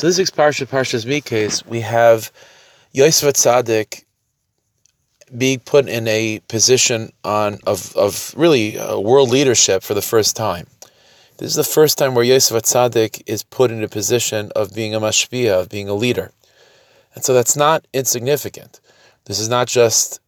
So 0.00 0.06
this 0.06 0.16
week's 0.16 0.30
parsha, 0.30 0.66
Parshas 0.66 1.04
Mikes, 1.04 1.66
we 1.66 1.82
have 1.82 2.32
Yosef 2.92 3.34
Tzaddik 3.34 4.04
being 5.36 5.58
put 5.58 5.90
in 5.90 6.08
a 6.08 6.40
position 6.48 7.12
on 7.22 7.58
of, 7.66 7.94
of 7.98 8.32
really 8.34 8.78
uh, 8.78 8.98
world 8.98 9.28
leadership 9.28 9.82
for 9.82 9.92
the 9.92 10.00
first 10.00 10.36
time. 10.36 10.68
This 11.36 11.50
is 11.50 11.56
the 11.56 11.64
first 11.64 11.98
time 11.98 12.14
where 12.14 12.24
Yosef 12.24 12.62
Tzaddik 12.62 13.22
is 13.26 13.42
put 13.42 13.70
in 13.70 13.84
a 13.84 13.88
position 13.88 14.50
of 14.56 14.74
being 14.74 14.94
a 14.94 15.00
mashpia, 15.00 15.60
of 15.60 15.68
being 15.68 15.90
a 15.90 15.94
leader. 15.94 16.32
And 17.14 17.22
so 17.22 17.34
that's 17.34 17.54
not 17.54 17.86
insignificant. 17.92 18.80
This 19.26 19.38
is 19.38 19.50
not 19.50 19.68
just 19.68 20.18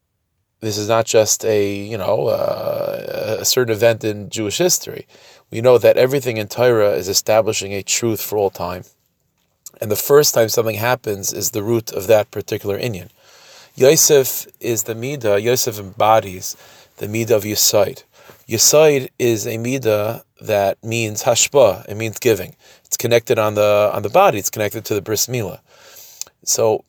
this 0.61 0.77
is 0.77 0.87
not 0.87 1.07
just 1.07 1.47
a 1.47 1.75
you 1.75 1.97
know 1.97 2.27
uh, 2.27 3.39
a 3.41 3.45
certain 3.47 3.73
event 3.73 4.05
in 4.05 4.29
Jewish 4.29 4.59
history. 4.59 5.07
We 5.51 5.63
know 5.63 5.79
that 5.79 5.97
everything 5.97 6.37
in 6.37 6.49
Torah 6.49 6.93
is 6.93 7.09
establishing 7.09 7.73
a 7.73 7.83
truth 7.83 8.21
for 8.21 8.37
all 8.37 8.51
time, 8.51 8.85
and 9.83 9.91
the 9.91 9.97
first 9.97 10.33
time 10.33 10.49
something 10.49 10.77
happens 10.77 11.33
is 11.33 11.51
the 11.51 11.63
root 11.63 11.91
of 11.91 12.07
that 12.07 12.31
particular 12.31 12.79
inyan. 12.79 13.09
Yosef 13.75 14.47
is 14.61 14.85
the 14.85 14.95
midah. 14.95 15.43
Yosef 15.43 15.77
embodies 15.77 16.57
the 16.99 17.09
midah 17.09 17.33
of 17.33 17.43
Yisod. 17.43 18.05
Yisod 18.49 19.09
is 19.19 19.45
a 19.45 19.59
midah 19.59 20.23
that 20.41 20.83
means 20.85 21.25
hashpa. 21.25 21.85
It 21.89 21.97
means 21.97 22.21
giving. 22.21 22.55
It's 22.85 22.97
connected 22.97 23.41
on 23.41 23.57
the 23.57 23.91
on 23.93 24.03
the 24.03 24.09
body. 24.09 24.39
It's 24.39 24.51
connected 24.51 24.85
to 24.85 24.95
the 24.95 25.03
bris 25.03 25.27
milah. 25.27 25.59
So 26.45 26.85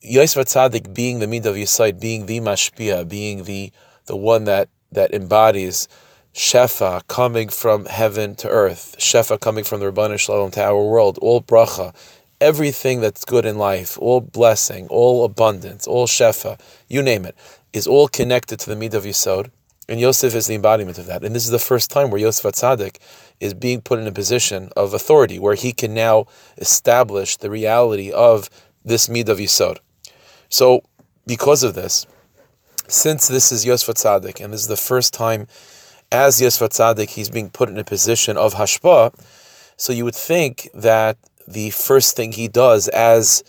Yosef 0.00 0.46
Tzaddik 0.46 0.94
being 0.94 1.18
the 1.18 1.26
midah 1.26 1.46
of 1.46 1.56
Yisod, 1.56 1.98
being 1.98 2.26
the 2.26 2.38
mashpia, 2.38 3.08
being 3.08 3.42
the 3.42 3.72
the 4.06 4.16
one 4.16 4.44
that 4.44 4.68
that 4.92 5.12
embodies 5.12 5.88
shefa 6.34 7.06
coming 7.06 7.48
from 7.48 7.86
heaven 7.86 8.34
to 8.34 8.48
earth, 8.48 8.96
shefa 8.98 9.38
coming 9.38 9.62
from 9.62 9.80
the 9.80 9.90
Rabbanu 9.90 10.18
Shalom 10.18 10.50
to 10.52 10.62
our 10.62 10.82
world, 10.82 11.16
all 11.22 11.40
bracha, 11.40 11.94
everything 12.40 13.00
that's 13.00 13.24
good 13.24 13.46
in 13.46 13.56
life, 13.56 13.96
all 13.98 14.20
blessing, 14.20 14.88
all 14.88 15.24
abundance, 15.24 15.86
all 15.86 16.06
shefa, 16.06 16.58
you 16.88 17.02
name 17.02 17.24
it, 17.24 17.36
is 17.72 17.86
all 17.86 18.08
connected 18.08 18.58
to 18.58 18.68
the 18.68 18.76
midah 18.76 18.94
of 18.94 19.04
Yisod. 19.04 19.50
And 19.86 20.00
Yosef 20.00 20.34
is 20.34 20.46
the 20.46 20.54
embodiment 20.54 20.96
of 20.96 21.06
that. 21.06 21.22
And 21.22 21.34
this 21.34 21.44
is 21.44 21.50
the 21.50 21.58
first 21.58 21.90
time 21.90 22.10
where 22.10 22.20
Yosef 22.20 22.54
Tzaddik 22.54 22.96
is 23.38 23.52
being 23.52 23.82
put 23.82 23.98
in 23.98 24.06
a 24.06 24.12
position 24.12 24.70
of 24.76 24.94
authority, 24.94 25.38
where 25.38 25.54
he 25.54 25.72
can 25.72 25.92
now 25.92 26.26
establish 26.56 27.36
the 27.36 27.50
reality 27.50 28.10
of 28.10 28.48
this 28.82 29.08
midah 29.08 29.28
of 29.28 29.38
Yisod. 29.38 29.78
So, 30.48 30.84
because 31.26 31.62
of 31.62 31.74
this, 31.74 32.06
since 32.88 33.28
this 33.28 33.52
is 33.52 33.66
Yosef 33.66 33.94
Tzaddik, 33.94 34.42
and 34.42 34.54
this 34.54 34.62
is 34.62 34.68
the 34.68 34.76
first 34.76 35.12
time 35.12 35.46
as 36.14 36.40
Yosef 36.40 36.70
Tzaddik 36.70 37.10
he's 37.10 37.28
being 37.28 37.50
put 37.50 37.68
in 37.68 37.76
a 37.76 37.82
position 37.82 38.36
of 38.36 38.54
hashpa, 38.54 39.12
so 39.76 39.92
you 39.92 40.04
would 40.04 40.14
think 40.14 40.68
that 40.72 41.18
the 41.48 41.70
first 41.70 42.14
thing 42.14 42.30
he 42.30 42.46
does 42.46 42.86
as 42.88 43.42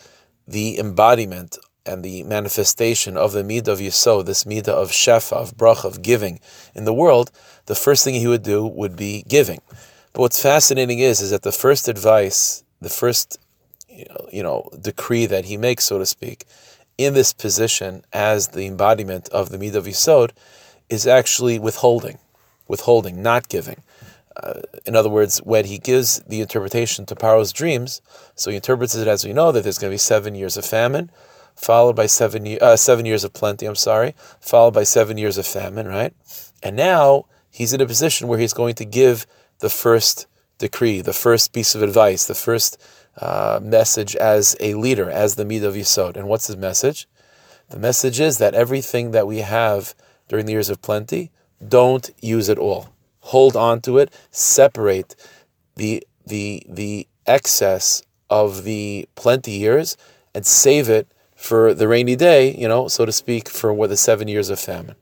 the 0.48 0.80
embodiment 0.80 1.60
and 1.86 2.04
the 2.04 2.24
manifestation 2.24 3.16
of 3.16 3.34
the 3.34 3.44
midah 3.44 3.68
of 3.68 3.80
Yisod, 3.80 4.26
this 4.26 4.46
midah 4.46 4.70
of 4.70 4.90
shefa, 4.90 5.34
of 5.34 5.56
bracha, 5.56 5.86
of 5.86 6.02
giving 6.02 6.40
in 6.74 6.86
the 6.86 6.94
world, 6.94 7.32
the 7.68 7.76
first 7.76 8.04
thing 8.04 8.16
he 8.16 8.28
would 8.28 8.42
do 8.42 8.66
would 8.66 8.96
be 8.96 9.24
giving. 9.28 9.62
But 10.14 10.22
what's 10.22 10.42
fascinating 10.42 10.98
is, 10.98 11.22
is 11.22 11.30
that 11.30 11.44
the 11.44 11.52
first 11.52 11.88
advice, 11.88 12.64
the 12.82 12.90
first 12.90 13.38
you 14.32 14.42
know 14.42 14.70
decree 14.82 15.28
that 15.28 15.46
he 15.46 15.56
makes, 15.56 15.84
so 15.84 16.00
to 16.00 16.06
speak, 16.06 16.46
in 16.98 17.14
this 17.14 17.32
position 17.32 18.04
as 18.12 18.48
the 18.50 18.66
embodiment 18.66 19.30
of 19.30 19.50
the 19.50 19.60
midah 19.60 19.76
of 19.76 19.86
Yisod, 19.86 20.32
is 20.90 21.06
actually 21.06 21.60
withholding, 21.60 22.18
withholding, 22.68 23.22
not 23.22 23.50
giving. 23.50 23.82
Uh, 24.36 24.62
in 24.86 24.96
other 24.96 25.10
words, 25.10 25.40
when 25.40 25.66
he 25.66 25.78
gives 25.78 26.20
the 26.28 26.42
interpretation 26.42 27.06
to 27.06 27.16
Paro's 27.16 27.54
dreams, 27.54 28.02
so 28.36 28.50
he 28.50 28.58
interprets 28.58 28.96
it 28.96 29.08
as 29.08 29.24
we 29.24 29.34
know 29.34 29.52
that 29.52 29.64
there's 29.64 29.78
going 29.78 29.92
to 29.92 29.94
be 29.94 29.98
seven 29.98 30.36
years 30.36 30.58
of 30.58 30.66
famine, 30.66 31.10
followed 31.56 31.96
by 31.96 32.06
seven 32.06 32.58
uh, 32.62 32.76
seven 32.76 33.06
years 33.06 33.24
of 33.24 33.34
plenty. 33.34 33.66
I'm 33.66 33.76
sorry, 33.76 34.14
followed 34.42 34.74
by 34.74 34.84
seven 34.84 35.18
years 35.18 35.38
of 35.38 35.48
famine, 35.48 35.88
right? 35.88 36.14
And 36.62 36.76
now 36.76 37.26
he's 37.50 37.72
in 37.72 37.80
a 37.80 37.86
position 37.86 38.28
where 38.28 38.40
he's 38.40 38.54
going 38.54 38.76
to 38.76 38.86
give 38.86 39.26
the 39.60 39.70
first 39.70 40.28
decree, 40.58 41.00
the 41.02 41.14
first 41.14 41.54
piece 41.54 41.76
of 41.76 41.82
advice, 41.82 42.26
the 42.26 42.36
first 42.36 42.78
uh, 43.22 43.60
message 43.62 44.16
as 44.18 44.58
a 44.60 44.74
leader, 44.74 45.10
as 45.10 45.36
the 45.36 45.46
Midah 45.46 45.68
of 45.68 45.76
Yisod. 45.76 46.18
And 46.18 46.28
what's 46.28 46.48
his 46.48 46.58
message? 46.58 47.08
The 47.70 47.80
message 47.80 48.20
is 48.20 48.38
that 48.38 48.54
everything 48.54 49.12
that 49.12 49.28
we 49.28 49.40
have 49.40 49.96
during 50.28 50.46
the 50.46 50.52
years 50.52 50.70
of 50.70 50.82
plenty, 50.82 51.32
don't 51.66 52.10
use 52.22 52.50
it 52.50 52.58
all. 52.58 52.90
Hold 53.20 53.56
on 53.56 53.82
to 53.82 53.98
it. 53.98 54.14
Separate 54.32 55.16
the 55.76 56.06
the 56.26 56.64
the 56.68 57.08
excess 57.26 58.04
of 58.30 58.64
the 58.64 59.08
plenty 59.16 59.52
years 59.52 59.98
and 60.34 60.46
save 60.46 60.90
it 60.90 61.08
for 61.36 61.74
the 61.74 61.88
rainy 61.88 62.16
day, 62.16 62.56
you 62.56 62.68
know, 62.68 62.88
so 62.88 63.06
to 63.06 63.12
speak, 63.12 63.50
for 63.50 63.74
what 63.74 63.90
the 63.90 63.98
seven 63.98 64.28
years 64.28 64.50
of 64.50 64.60
famine. 64.60 64.96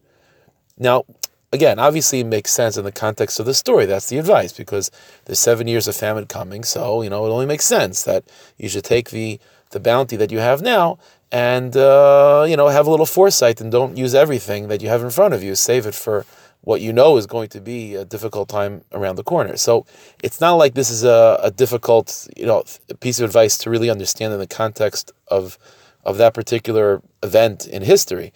Now, 0.78 1.06
again, 1.52 1.80
obviously 1.80 2.20
it 2.20 2.26
makes 2.26 2.52
sense 2.52 2.76
in 2.76 2.84
the 2.84 2.92
context 2.92 3.40
of 3.40 3.46
the 3.46 3.54
story. 3.54 3.86
That's 3.86 4.10
the 4.10 4.18
advice 4.18 4.52
because 4.52 4.92
there's 5.26 5.40
seven 5.40 5.68
years 5.68 5.88
of 5.88 5.96
famine 5.96 6.26
coming. 6.26 6.64
So, 6.64 7.02
you 7.02 7.10
know, 7.10 7.26
it 7.26 7.30
only 7.30 7.46
makes 7.46 7.66
sense 7.66 8.04
that 8.04 8.26
you 8.58 8.68
should 8.68 8.84
take 8.84 9.12
the, 9.12 9.40
the 9.70 9.80
bounty 9.80 10.18
that 10.18 10.32
you 10.32 10.40
have 10.40 10.62
now 10.62 10.98
and, 11.32 11.78
uh, 11.78 12.46
you 12.48 12.58
know, 12.58 12.68
have 12.68 12.88
a 12.88 12.92
little 12.92 13.06
foresight 13.06 13.62
and 13.62 13.72
don't 13.72 13.98
use 13.98 14.14
everything 14.14 14.68
that 14.68 14.82
you 14.82 14.90
have 14.90 15.04
in 15.04 15.12
front 15.12 15.34
of 15.34 15.44
you. 15.44 15.56
Save 15.56 15.86
it 15.86 15.96
for 15.96 16.26
what 16.64 16.80
you 16.82 16.94
know 16.94 17.18
is 17.18 17.28
going 17.28 17.50
to 17.50 17.62
be 17.62 17.96
a 17.96 18.06
difficult 18.06 18.48
time 18.48 18.84
around 18.94 19.18
the 19.18 19.24
corner. 19.24 19.58
So 19.58 19.86
it's 20.24 20.40
not 20.40 20.54
like 20.54 20.74
this 20.74 20.90
is 20.90 21.04
a, 21.04 21.40
a 21.44 21.52
difficult, 21.52 22.28
you 22.38 22.46
know, 22.46 22.64
piece 23.02 23.20
of 23.20 23.26
advice 23.26 23.58
to 23.60 23.70
really 23.70 23.90
understand 23.90 24.34
in 24.34 24.40
the 24.40 24.48
context 24.48 25.12
of 25.28 25.58
of 26.06 26.18
that 26.18 26.34
particular 26.34 27.02
event 27.22 27.68
in 27.68 27.82
history. 27.82 28.32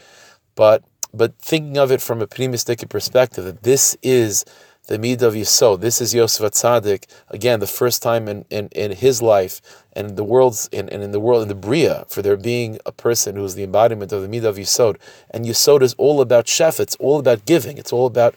But 0.56 0.84
but 1.14 1.38
thinking 1.40 1.78
of 1.78 1.92
it 1.92 2.02
from 2.02 2.22
a 2.22 2.28
pneumistic 2.28 2.88
perspective, 2.90 3.46
that 3.46 3.64
this 3.64 3.98
is 4.04 4.44
the 4.88 4.98
Midah 4.98 5.24
of 5.24 5.34
Yisod, 5.34 5.82
this 5.82 6.02
is 6.02 6.14
Yosef 6.14 6.52
Tzaddik, 6.52 7.06
again, 7.30 7.60
the 7.60 7.68
first 7.68 8.02
time 8.02 8.28
in, 8.28 8.46
in, 8.50 8.70
in 8.70 8.92
his 8.92 9.22
life 9.22 9.62
and 9.94 10.16
the 10.16 10.24
world's 10.24 10.70
and, 10.72 10.90
and 10.90 11.04
in 11.04 11.12
the 11.12 11.20
world 11.20 11.42
in 11.42 11.50
the 11.50 11.56
Bria, 11.56 12.06
for 12.08 12.22
there 12.22 12.38
being 12.38 12.80
a 12.86 12.92
person 12.92 13.36
who 13.36 13.44
is 13.44 13.56
the 13.56 13.64
embodiment 13.64 14.12
of 14.12 14.22
the 14.22 14.28
Midah 14.28 14.46
of 14.46 14.56
Yisod. 14.56 14.98
And 15.30 15.46
Yisod 15.46 15.82
is 15.82 15.94
all 15.96 16.22
about 16.22 16.48
chef, 16.48 16.80
it's 16.80 16.96
all 16.96 17.20
about 17.20 17.46
giving, 17.46 17.78
it's 17.78 17.94
all 17.94 18.06
about 18.06 18.36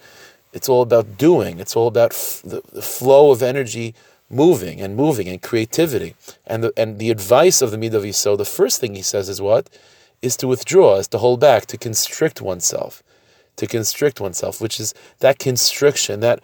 it's 0.52 0.68
all 0.68 0.82
about 0.82 1.16
doing, 1.16 1.60
it's 1.60 1.76
all 1.76 1.86
about 1.86 2.10
f- 2.10 2.42
the, 2.44 2.60
the 2.72 2.82
flow 2.82 3.30
of 3.30 3.40
energy 3.40 3.94
moving 4.28 4.80
and 4.80 4.96
moving 4.96 5.28
and 5.28 5.40
creativity. 5.40 6.16
And 6.46 6.64
the 6.64 6.72
and 6.76 6.98
the 6.98 7.10
advice 7.10 7.62
of 7.62 7.70
the 7.70 7.76
Midah 7.76 7.94
of 7.94 8.02
Yisod, 8.02 8.38
the 8.38 8.44
first 8.44 8.80
thing 8.80 8.96
he 8.96 9.02
says 9.02 9.28
is 9.28 9.40
what? 9.40 9.70
is 10.22 10.36
to 10.36 10.48
withdraw, 10.48 10.96
is 10.96 11.08
to 11.08 11.18
hold 11.18 11.40
back, 11.40 11.66
to 11.66 11.78
constrict 11.78 12.40
oneself, 12.42 13.02
to 13.60 13.66
constrict 13.66 14.22
oneself, 14.22 14.58
which 14.58 14.80
is 14.80 14.94
that 15.18 15.38
constriction, 15.38 16.20
that 16.20 16.40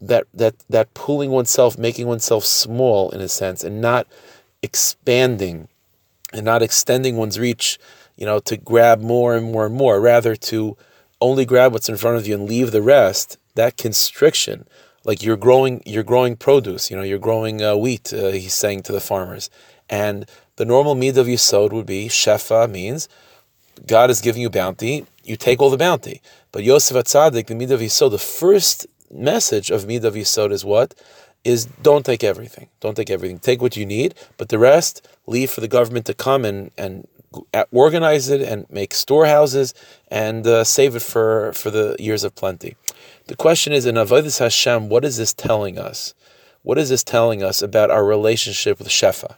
that 0.00 0.24
that 0.34 0.56
that 0.68 0.92
pulling 0.94 1.30
oneself, 1.30 1.78
making 1.78 2.08
oneself 2.08 2.44
small 2.44 3.08
in 3.10 3.20
a 3.20 3.28
sense, 3.28 3.62
and 3.62 3.80
not 3.80 4.08
expanding 4.62 5.68
and 6.32 6.44
not 6.44 6.62
extending 6.62 7.16
one's 7.16 7.38
reach, 7.38 7.78
you 8.16 8.26
know, 8.26 8.40
to 8.40 8.56
grab 8.56 9.00
more 9.00 9.36
and 9.36 9.52
more 9.52 9.64
and 9.64 9.76
more, 9.76 10.00
rather 10.00 10.34
to 10.34 10.76
only 11.20 11.44
grab 11.44 11.72
what's 11.72 11.88
in 11.88 11.96
front 11.96 12.16
of 12.16 12.26
you 12.26 12.34
and 12.34 12.48
leave 12.48 12.72
the 12.72 12.82
rest. 12.82 13.38
That 13.54 13.76
constriction, 13.76 14.66
like 15.04 15.22
you're 15.22 15.36
growing, 15.36 15.84
you're 15.86 16.02
growing 16.02 16.34
produce. 16.34 16.90
You 16.90 16.96
know, 16.96 17.04
you're 17.04 17.20
growing 17.20 17.62
uh, 17.62 17.76
wheat. 17.76 18.12
Uh, 18.12 18.32
he's 18.32 18.54
saying 18.54 18.82
to 18.82 18.92
the 18.92 19.00
farmers, 19.00 19.50
and 19.88 20.28
the 20.56 20.64
normal 20.64 20.96
mid 20.96 21.16
of 21.16 21.28
Yisod 21.28 21.70
would 21.70 21.86
be 21.86 22.08
Shefa 22.08 22.68
means 22.68 23.08
God 23.86 24.10
is 24.10 24.20
giving 24.20 24.42
you 24.42 24.50
bounty, 24.50 25.06
you 25.24 25.36
take 25.36 25.60
all 25.60 25.70
the 25.70 25.76
bounty. 25.76 26.22
But 26.52 26.64
Yosef 26.64 26.96
Atzadik, 26.96 27.46
the 27.46 27.54
mid 27.54 27.70
of 27.70 27.80
Yisod, 27.80 28.10
the 28.10 28.18
first 28.18 28.86
message 29.10 29.70
of 29.70 29.86
mid 29.86 30.04
of 30.04 30.14
Yisod 30.14 30.52
is 30.52 30.64
what? 30.64 30.94
Is 31.44 31.66
don't 31.82 32.04
take 32.04 32.24
everything. 32.24 32.68
Don't 32.80 32.96
take 32.96 33.10
everything. 33.10 33.38
Take 33.38 33.62
what 33.62 33.76
you 33.76 33.86
need, 33.86 34.14
but 34.36 34.48
the 34.48 34.58
rest 34.58 35.06
leave 35.26 35.50
for 35.50 35.60
the 35.60 35.68
government 35.68 36.06
to 36.06 36.14
come 36.14 36.44
and, 36.44 36.70
and 36.76 37.06
organize 37.70 38.28
it 38.28 38.40
and 38.40 38.68
make 38.70 38.94
storehouses 38.94 39.74
and 40.08 40.46
uh, 40.46 40.64
save 40.64 40.96
it 40.96 41.02
for, 41.02 41.52
for 41.52 41.70
the 41.70 41.96
years 41.98 42.24
of 42.24 42.34
plenty. 42.34 42.76
The 43.26 43.36
question 43.36 43.72
is 43.72 43.86
in 43.86 43.96
Avodas 43.96 44.38
Hashem, 44.38 44.88
what 44.88 45.04
is 45.04 45.16
this 45.16 45.32
telling 45.34 45.78
us? 45.78 46.14
What 46.62 46.78
is 46.78 46.88
this 46.88 47.04
telling 47.04 47.42
us 47.42 47.62
about 47.62 47.90
our 47.90 48.04
relationship 48.04 48.78
with 48.78 48.88
Shefa? 48.88 49.36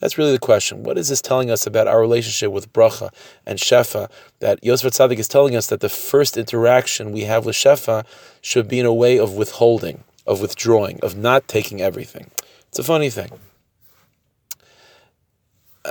That's 0.00 0.16
really 0.16 0.32
the 0.32 0.38
question. 0.38 0.82
What 0.82 0.98
is 0.98 1.08
this 1.08 1.20
telling 1.20 1.50
us 1.50 1.66
about 1.66 1.86
our 1.86 2.00
relationship 2.00 2.50
with 2.50 2.72
bracha 2.72 3.10
and 3.46 3.58
shefa? 3.58 4.10
That 4.40 4.62
Yosef 4.64 4.92
Tzaddik 4.92 5.18
is 5.18 5.28
telling 5.28 5.54
us 5.54 5.66
that 5.68 5.80
the 5.80 5.90
first 5.90 6.36
interaction 6.36 7.12
we 7.12 7.22
have 7.22 7.44
with 7.44 7.54
shefa 7.54 8.04
should 8.40 8.66
be 8.66 8.80
in 8.80 8.86
a 8.86 8.94
way 8.94 9.18
of 9.18 9.34
withholding, 9.34 10.02
of 10.26 10.40
withdrawing, 10.40 10.98
of 11.02 11.16
not 11.16 11.46
taking 11.48 11.80
everything. 11.80 12.30
It's 12.68 12.78
a 12.78 12.82
funny 12.82 13.10
thing. 13.10 13.30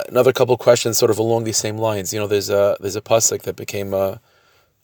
Another 0.07 0.33
couple 0.33 0.57
questions, 0.57 0.97
sort 0.97 1.11
of 1.11 1.19
along 1.19 1.43
these 1.43 1.57
same 1.57 1.77
lines. 1.77 2.13
You 2.13 2.19
know, 2.19 2.27
there's 2.27 2.49
a 2.49 2.77
there's 2.79 2.95
a 2.95 3.01
pasuk 3.01 3.43
that 3.43 3.55
became 3.55 3.93
a 3.93 4.19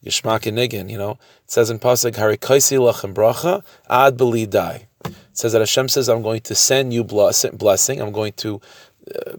Yishmak 0.03 0.45
and. 0.47 0.91
You 0.91 0.97
know, 0.97 1.11
it 1.11 1.17
says 1.51 1.69
in 1.69 1.79
pasuk 1.79 2.13
Harikaisi 2.13 2.77
lachem 2.77 3.13
bracha 3.13 3.63
ad 3.89 4.17
beli 4.17 4.45
dai. 4.45 4.87
It 5.05 5.13
says 5.33 5.51
that 5.53 5.61
Hashem 5.61 5.89
says, 5.89 6.09
"I'm 6.09 6.23
going 6.23 6.41
to 6.41 6.55
send 6.55 6.93
you 6.93 7.03
blessing. 7.03 8.01
I'm 8.01 8.11
going 8.11 8.33
to 8.33 8.55
uh, 8.55 8.59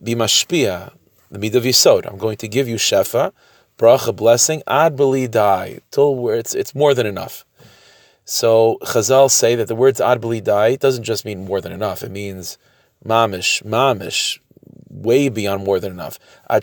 be 0.03 0.15
mashpia, 0.15 0.93
the 1.31 1.39
mid 1.39 1.55
of 1.55 1.65
yisod. 1.65 2.07
I'm 2.07 2.19
going 2.19 2.37
to 2.39 2.49
give 2.49 2.69
you 2.69 2.77
shefa, 2.77 3.33
bracha, 3.79 4.15
blessing, 4.15 4.63
ad 4.67 4.97
beli 4.97 5.27
die, 5.29 5.81
till 5.91 6.15
where 6.15 6.37
it's 6.37 6.55
it's 6.55 6.75
more 6.75 6.95
than 6.95 7.07
enough. 7.07 7.45
So 8.25 8.79
Chazal 8.83 9.31
say 9.31 9.55
that 9.55 9.69
the 9.69 9.77
words 9.77 10.01
ad 10.01 10.21
beli 10.21 10.41
die 10.41 10.77
doesn't 10.77 11.05
just 11.05 11.25
mean 11.25 11.45
more 11.45 11.61
than 11.61 11.73
enough. 11.73 12.03
It 12.03 12.11
means 12.11 12.59
mamish, 13.05 13.63
mamish, 13.63 14.39
way 14.91 15.29
beyond 15.29 15.65
more 15.65 15.79
than 15.79 15.93
enough. 15.93 16.19
Er 16.51 16.61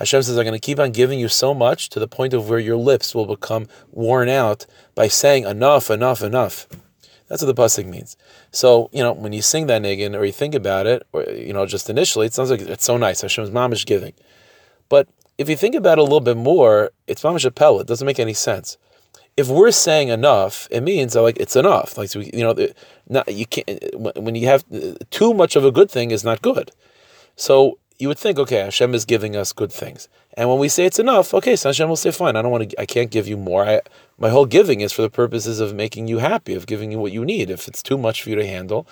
Hashem 0.00 0.22
says, 0.22 0.38
I'm 0.38 0.44
going 0.44 0.52
to 0.54 0.58
keep 0.58 0.80
on 0.80 0.92
giving 0.92 1.20
you 1.20 1.28
so 1.28 1.52
much 1.52 1.90
to 1.90 2.00
the 2.00 2.08
point 2.08 2.32
of 2.32 2.48
where 2.48 2.58
your 2.58 2.76
lips 2.76 3.14
will 3.14 3.26
become 3.26 3.68
worn 3.90 4.30
out 4.30 4.64
by 4.94 5.08
saying 5.08 5.44
enough, 5.44 5.90
enough, 5.90 6.22
enough. 6.22 6.66
That's 7.30 7.42
what 7.42 7.54
the 7.54 7.62
pasuk 7.62 7.86
means. 7.86 8.16
So 8.50 8.90
you 8.92 9.02
know 9.02 9.12
when 9.12 9.32
you 9.32 9.40
sing 9.40 9.68
that 9.68 9.82
niggin 9.82 10.18
or 10.18 10.24
you 10.24 10.32
think 10.32 10.54
about 10.54 10.86
it, 10.86 11.06
or 11.12 11.22
you 11.22 11.52
know 11.52 11.64
just 11.64 11.88
initially, 11.88 12.26
it 12.26 12.34
sounds 12.34 12.50
like 12.50 12.60
it's 12.60 12.84
so 12.84 12.96
nice. 12.96 13.22
Hashem's 13.22 13.50
mamish 13.50 13.86
giving, 13.86 14.12
but 14.88 15.08
if 15.38 15.48
you 15.48 15.56
think 15.56 15.74
about 15.76 15.98
it 15.98 16.00
a 16.00 16.02
little 16.02 16.20
bit 16.20 16.36
more, 16.36 16.90
it's 17.06 17.22
mamish 17.22 17.46
appel. 17.46 17.80
It 17.80 17.86
doesn't 17.86 18.04
make 18.04 18.18
any 18.18 18.34
sense. 18.34 18.76
If 19.36 19.48
we're 19.48 19.70
saying 19.70 20.08
enough, 20.08 20.66
it 20.72 20.82
means 20.82 21.12
that 21.12 21.22
like 21.22 21.38
it's 21.38 21.54
enough. 21.54 21.96
Like 21.96 22.10
so 22.10 22.18
we, 22.18 22.30
you 22.34 22.42
know, 22.42 22.54
not, 23.08 23.32
you 23.32 23.46
can't 23.46 23.70
when 24.16 24.34
you 24.34 24.48
have 24.48 24.64
uh, 24.74 24.96
too 25.10 25.32
much 25.32 25.54
of 25.54 25.64
a 25.64 25.70
good 25.70 25.90
thing 25.90 26.10
is 26.10 26.24
not 26.24 26.42
good. 26.42 26.72
So 27.36 27.78
you 28.00 28.08
would 28.08 28.18
think, 28.18 28.38
okay, 28.38 28.60
Hashem 28.60 28.94
is 28.94 29.04
giving 29.04 29.36
us 29.36 29.52
good 29.52 29.70
things. 29.70 30.08
And 30.34 30.48
when 30.48 30.58
we 30.58 30.68
say 30.68 30.86
it's 30.86 30.98
enough, 30.98 31.34
okay, 31.34 31.56
so 31.56 31.68
Hashem 31.68 31.88
will 31.88 31.96
say, 31.96 32.10
fine, 32.10 32.36
I 32.36 32.42
don't 32.42 32.50
want 32.50 32.70
to, 32.70 32.80
I 32.80 32.86
can't 32.86 33.10
give 33.10 33.28
you 33.28 33.36
more. 33.36 33.64
I, 33.64 33.80
my 34.18 34.30
whole 34.30 34.46
giving 34.46 34.80
is 34.80 34.92
for 34.92 35.02
the 35.02 35.10
purposes 35.10 35.60
of 35.60 35.74
making 35.74 36.08
you 36.08 36.18
happy, 36.18 36.54
of 36.54 36.66
giving 36.66 36.90
you 36.90 36.98
what 36.98 37.12
you 37.12 37.24
need. 37.24 37.50
If 37.50 37.68
it's 37.68 37.82
too 37.82 37.98
much 37.98 38.22
for 38.22 38.30
you 38.30 38.36
to 38.36 38.46
handle, 38.46 38.86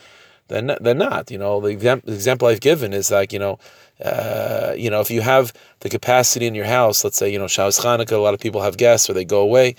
then 0.49 0.77
then 0.81 0.99
not. 0.99 1.31
You 1.31 1.39
know, 1.39 1.61
the, 1.61 1.69
example 2.07 2.49
I've 2.49 2.61
given 2.61 2.93
is 2.93 3.11
like, 3.11 3.33
you 3.33 3.39
know, 3.39 3.59
uh, 4.05 4.75
you 4.77 4.91
know, 4.91 5.01
if 5.01 5.11
you 5.11 5.21
have 5.21 5.53
the 5.81 5.89
capacity 5.89 6.47
in 6.47 6.55
your 6.55 6.67
house, 6.67 7.05
let's 7.05 7.17
say, 7.17 7.31
you 7.33 7.39
know, 7.39 7.49
Shabbos 7.49 7.79
Chanukah, 7.79 8.13
a 8.13 8.17
lot 8.17 8.35
of 8.35 8.41
people 8.41 8.63
have 8.63 8.77
guests 8.77 9.09
or 9.09 9.13
they 9.13 9.25
go 9.25 9.41
away. 9.41 9.75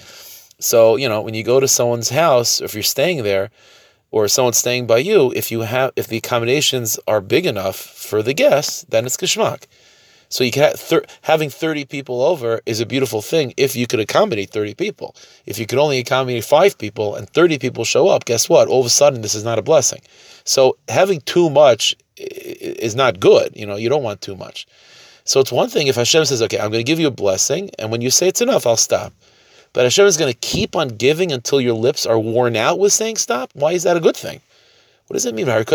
So, 0.59 0.95
you 0.97 1.07
know, 1.07 1.21
when 1.21 1.33
you 1.33 1.43
go 1.43 1.59
to 1.59 1.67
someone's 1.67 2.09
house, 2.09 2.61
if 2.61 2.73
you're 2.73 2.83
staying 2.83 3.23
there, 3.23 3.49
or 4.11 4.27
someone 4.27 4.53
staying 4.53 4.87
by 4.87 4.97
you, 4.97 5.31
if 5.35 5.51
you 5.51 5.61
have 5.61 5.91
if 5.95 6.07
the 6.07 6.17
accommodations 6.17 6.99
are 7.07 7.21
big 7.21 7.45
enough 7.45 7.75
for 7.75 8.21
the 8.23 8.33
guests, 8.33 8.85
then 8.89 9.05
it's 9.05 9.17
geschmack. 9.17 9.65
So 10.31 10.43
you 10.43 10.51
can 10.51 10.73
thir- 10.73 11.05
having 11.23 11.49
thirty 11.49 11.85
people 11.85 12.21
over 12.21 12.61
is 12.65 12.79
a 12.79 12.85
beautiful 12.85 13.21
thing 13.21 13.53
if 13.57 13.75
you 13.75 13.87
could 13.87 13.99
accommodate 13.99 14.51
thirty 14.51 14.75
people. 14.75 15.15
If 15.45 15.57
you 15.57 15.65
could 15.65 15.79
only 15.79 15.97
accommodate 15.99 16.45
five 16.45 16.77
people 16.77 17.15
and 17.15 17.29
thirty 17.29 17.57
people 17.57 17.83
show 17.83 18.07
up, 18.07 18.25
guess 18.25 18.47
what? 18.47 18.67
All 18.67 18.79
of 18.79 18.85
a 18.85 18.89
sudden, 18.89 19.21
this 19.21 19.35
is 19.35 19.43
not 19.43 19.59
a 19.59 19.63
blessing. 19.63 20.01
So 20.43 20.77
having 20.87 21.21
too 21.21 21.49
much 21.49 21.95
is 22.17 22.95
not 22.95 23.19
good. 23.19 23.53
You 23.55 23.65
know, 23.65 23.75
you 23.75 23.89
don't 23.89 24.03
want 24.03 24.21
too 24.21 24.35
much. 24.35 24.67
So 25.23 25.39
it's 25.39 25.51
one 25.51 25.69
thing 25.69 25.87
if 25.87 25.95
Hashem 25.95 26.25
says, 26.25 26.41
"Okay, 26.43 26.59
I'm 26.59 26.71
going 26.71 26.85
to 26.85 26.91
give 26.91 26.99
you 26.99 27.07
a 27.07 27.11
blessing," 27.11 27.71
and 27.79 27.91
when 27.91 28.01
you 28.01 28.11
say 28.11 28.27
it's 28.27 28.41
enough, 28.41 28.67
I'll 28.67 28.77
stop. 28.77 29.13
But 29.79 29.85
Hashem 29.85 30.07
is 30.07 30.17
going 30.17 30.29
to 30.29 30.39
keep 30.39 30.75
on 30.75 30.89
giving 30.89 31.31
until 31.31 31.61
your 31.61 31.73
lips 31.73 32.05
are 32.05 32.19
worn 32.19 32.57
out 32.57 32.79
with 32.79 32.91
saying 32.91 33.15
stop. 33.15 33.49
Why 33.53 33.71
is 33.71 33.83
that 33.83 33.95
a 33.95 34.01
good 34.01 34.17
thing? 34.17 34.41
What 35.07 35.13
does 35.13 35.25
it 35.25 35.33
mean? 35.33 35.47
Like, 35.47 35.71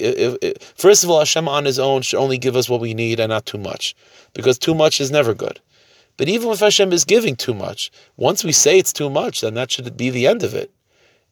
if, 0.00 0.36
if, 0.42 0.74
first 0.76 1.04
of 1.04 1.10
all, 1.10 1.20
Hashem 1.20 1.46
on 1.46 1.66
His 1.66 1.78
own 1.78 2.02
should 2.02 2.18
only 2.18 2.36
give 2.36 2.56
us 2.56 2.68
what 2.68 2.80
we 2.80 2.94
need 2.94 3.20
and 3.20 3.30
not 3.30 3.46
too 3.46 3.58
much, 3.58 3.94
because 4.34 4.58
too 4.58 4.74
much 4.74 5.00
is 5.00 5.12
never 5.12 5.34
good. 5.34 5.60
But 6.16 6.28
even 6.28 6.48
if 6.48 6.58
Hashem 6.58 6.92
is 6.92 7.04
giving 7.04 7.36
too 7.36 7.54
much, 7.54 7.92
once 8.16 8.42
we 8.42 8.50
say 8.50 8.76
it's 8.76 8.92
too 8.92 9.08
much, 9.08 9.42
then 9.42 9.54
that 9.54 9.70
should 9.70 9.96
be 9.96 10.10
the 10.10 10.26
end 10.26 10.42
of 10.42 10.52
it. 10.52 10.72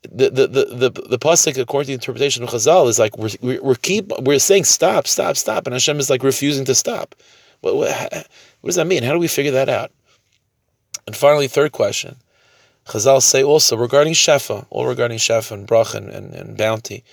The 0.02 0.30
the 0.30 0.46
the 0.46 0.64
the, 0.64 0.90
the 1.08 1.18
pasuk, 1.18 1.58
according 1.58 1.86
to 1.86 1.88
the 1.88 1.94
interpretation 1.94 2.44
of 2.44 2.50
Chazal, 2.50 2.88
is 2.88 3.00
like 3.00 3.18
we're, 3.18 3.60
we're 3.60 3.74
keep 3.74 4.12
we're 4.20 4.38
saying 4.38 4.62
stop, 4.62 5.08
stop, 5.08 5.36
stop, 5.36 5.66
and 5.66 5.74
Hashem 5.74 5.98
is 5.98 6.08
like 6.08 6.22
refusing 6.22 6.66
to 6.66 6.74
stop. 6.76 7.16
What, 7.60 7.76
what, 7.76 8.12
what 8.60 8.68
does 8.68 8.76
that 8.76 8.86
mean? 8.86 9.02
How 9.02 9.12
do 9.12 9.18
we 9.18 9.28
figure 9.28 9.52
that 9.52 9.68
out? 9.68 9.90
And 11.06 11.16
finally, 11.16 11.48
third 11.48 11.72
question. 11.72 12.16
Chazal 12.86 13.22
say 13.22 13.42
also 13.42 13.76
regarding 13.76 14.14
Shefa, 14.14 14.66
all 14.70 14.86
regarding 14.86 15.18
Shefa 15.18 15.52
and 15.52 15.66
Brach 15.66 15.94
and, 15.94 16.08
and, 16.08 16.34
and, 16.34 16.56
bounty. 16.56 17.04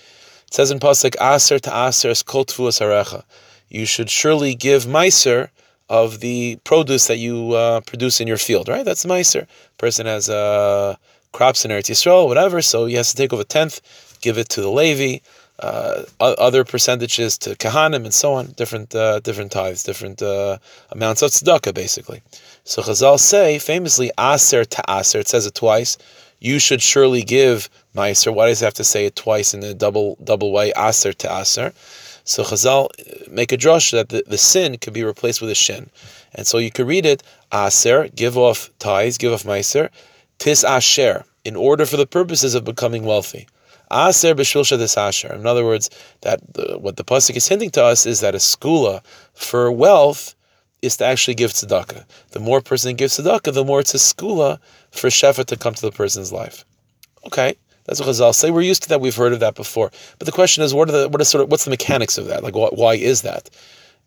It 0.46 0.54
says 0.54 0.70
in 0.70 0.80
Pasuk, 0.80 1.14
Aser 1.20 1.58
to 1.58 1.70
Aser 1.70 2.10
es 2.10 2.22
kol 2.22 2.44
harecha. 2.44 3.22
You 3.68 3.86
should 3.86 4.10
surely 4.10 4.54
give 4.54 4.84
Meiser 4.86 5.50
of 5.88 6.20
the 6.20 6.58
produce 6.64 7.06
that 7.06 7.18
you 7.18 7.52
uh, 7.52 7.80
produce 7.82 8.20
in 8.20 8.26
your 8.26 8.36
field, 8.38 8.68
right? 8.68 8.84
That's 8.84 9.04
Meiser. 9.04 9.46
Person 9.78 10.06
has 10.06 10.28
uh, 10.28 10.96
crops 11.32 11.64
in 11.64 11.70
Eretz 11.70 11.90
Yisrael, 11.90 12.26
whatever, 12.26 12.60
so 12.62 12.86
he 12.86 12.94
has 12.94 13.10
to 13.10 13.16
take 13.16 13.32
over 13.32 13.42
a 13.42 13.44
tenth, 13.44 13.80
give 14.20 14.38
it 14.38 14.48
to 14.50 14.60
the 14.60 14.70
Levi 14.70 15.18
uh, 15.60 16.04
other 16.20 16.64
percentages 16.64 17.36
to 17.38 17.56
kahanim 17.56 18.04
and 18.04 18.14
so 18.14 18.34
on, 18.34 18.46
different 18.52 18.94
uh, 18.94 19.20
different 19.20 19.50
tithes, 19.50 19.82
different 19.82 20.22
uh, 20.22 20.58
amounts 20.90 21.22
of 21.22 21.30
tzedakah, 21.30 21.74
basically. 21.74 22.22
So 22.64 22.82
Chazal 22.82 23.18
say 23.18 23.58
famously, 23.58 24.10
aser 24.18 24.64
to 24.64 24.82
aser. 24.88 25.18
It 25.18 25.28
says 25.28 25.46
it 25.46 25.54
twice. 25.54 25.98
You 26.40 26.60
should 26.60 26.80
surely 26.80 27.22
give 27.22 27.68
meiser. 27.96 28.32
Why 28.32 28.46
does 28.46 28.62
it 28.62 28.64
have 28.66 28.74
to 28.74 28.84
say 28.84 29.06
it 29.06 29.16
twice 29.16 29.52
in 29.52 29.64
a 29.64 29.74
double 29.74 30.16
double 30.22 30.52
way? 30.52 30.72
Aser 30.76 31.12
to 31.12 31.40
aser. 31.40 31.72
So 32.22 32.44
Chazal 32.44 32.86
uh, 32.86 33.30
make 33.30 33.50
a 33.50 33.56
drush 33.56 33.90
that 33.92 34.10
the, 34.10 34.22
the 34.26 34.38
sin 34.38 34.78
could 34.78 34.92
be 34.92 35.02
replaced 35.02 35.40
with 35.40 35.50
a 35.50 35.56
shin, 35.56 35.90
and 36.34 36.46
so 36.46 36.58
you 36.58 36.70
could 36.70 36.86
read 36.86 37.04
it 37.04 37.24
aser, 37.52 38.08
give 38.14 38.38
off 38.38 38.70
tithes, 38.78 39.18
give 39.18 39.32
off 39.32 39.42
meiser, 39.42 39.88
tis 40.38 40.62
asher, 40.62 41.24
in 41.44 41.56
order 41.56 41.84
for 41.84 41.96
the 41.96 42.06
purposes 42.06 42.54
of 42.54 42.64
becoming 42.64 43.04
wealthy. 43.04 43.48
Aser 43.90 44.34
b'shvilsha 44.34 44.96
asher. 44.96 45.32
In 45.32 45.46
other 45.46 45.64
words, 45.64 45.90
that 46.22 46.40
the, 46.54 46.78
what 46.78 46.96
the 46.96 47.04
pasuk 47.04 47.36
is 47.36 47.48
hinting 47.48 47.70
to 47.70 47.84
us 47.84 48.06
is 48.06 48.20
that 48.20 48.34
a 48.34 48.38
skula 48.38 49.02
for 49.34 49.70
wealth 49.72 50.34
is 50.82 50.96
to 50.98 51.04
actually 51.04 51.34
give 51.34 51.52
tzedakah. 51.52 52.04
The 52.30 52.40
more 52.40 52.60
person 52.60 52.96
gives 52.96 53.18
tzedakah, 53.18 53.52
the 53.54 53.64
more 53.64 53.80
it's 53.80 53.94
a 53.94 53.98
skula 53.98 54.58
for 54.90 55.08
shefa 55.08 55.44
to 55.46 55.56
come 55.56 55.74
to 55.74 55.82
the 55.82 55.92
person's 55.92 56.32
life. 56.32 56.64
Okay, 57.26 57.56
that's 57.84 58.00
what 58.00 58.08
Chazal 58.10 58.34
say. 58.34 58.50
We're 58.50 58.60
used 58.60 58.82
to 58.84 58.88
that. 58.90 59.00
We've 59.00 59.16
heard 59.16 59.32
of 59.32 59.40
that 59.40 59.54
before. 59.54 59.90
But 60.18 60.26
the 60.26 60.32
question 60.32 60.62
is, 60.62 60.74
what 60.74 60.88
are 60.88 60.92
the 60.92 61.08
what 61.08 61.20
is 61.20 61.28
sort 61.28 61.42
of 61.42 61.50
what's 61.50 61.64
the 61.64 61.70
mechanics 61.70 62.18
of 62.18 62.26
that? 62.26 62.42
Like, 62.44 62.54
why, 62.54 62.68
why 62.68 62.94
is 62.94 63.22
that? 63.22 63.50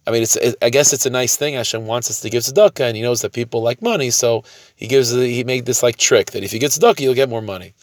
I 0.07 0.11
mean, 0.11 0.23
it's 0.23 0.35
it, 0.35 0.55
I 0.61 0.69
guess 0.69 0.93
it's 0.93 1.05
a 1.05 1.09
nice 1.09 1.35
thing. 1.35 1.55
Hashem 1.55 1.85
wants 1.85 2.09
us 2.09 2.21
to 2.21 2.29
give 2.29 2.43
tzedakah, 2.43 2.81
and 2.87 2.95
He 2.95 3.01
knows 3.01 3.21
that 3.21 3.33
people 3.33 3.61
like 3.61 3.81
money, 3.81 4.11
so 4.11 4.43
He 4.75 4.87
gives 4.87 5.11
he 5.11 5.43
made 5.43 5.65
this 5.65 5.83
like 5.83 5.97
trick 5.97 6.31
that 6.31 6.43
if 6.43 6.53
you 6.53 6.59
get 6.59 6.71
tzedakah, 6.71 6.99
you'll 6.99 7.15
get 7.15 7.29
more 7.29 7.41
money. 7.41 7.73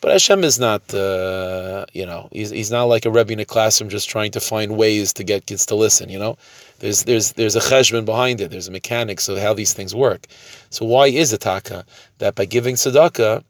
But 0.00 0.12
Hashem 0.12 0.44
is 0.44 0.58
not, 0.58 0.92
uh, 0.94 1.86
you 1.92 2.04
know, 2.04 2.28
he's, 2.30 2.50
he's 2.50 2.70
not 2.70 2.84
like 2.84 3.06
a 3.06 3.10
rebbe 3.10 3.32
in 3.32 3.40
a 3.40 3.44
classroom 3.44 3.88
just 3.88 4.08
trying 4.08 4.30
to 4.32 4.40
find 4.40 4.76
ways 4.76 5.12
to 5.14 5.24
get 5.24 5.46
kids 5.46 5.66
to 5.66 5.74
listen. 5.74 6.10
You 6.10 6.18
know, 6.18 6.38
there's 6.80 7.04
there's 7.04 7.32
there's 7.32 7.56
a 7.56 7.60
cheshbon 7.60 8.04
behind 8.04 8.40
it. 8.40 8.50
There's 8.50 8.68
a 8.68 8.72
mechanics 8.72 9.28
of 9.28 9.38
how 9.38 9.54
these 9.54 9.72
things 9.72 9.94
work. 9.94 10.26
So 10.70 10.84
why 10.84 11.06
is 11.06 11.32
it 11.32 11.40
taka 11.40 11.84
that 12.18 12.34
by 12.34 12.44
giving 12.44 12.74
tzedakah, 12.74 13.42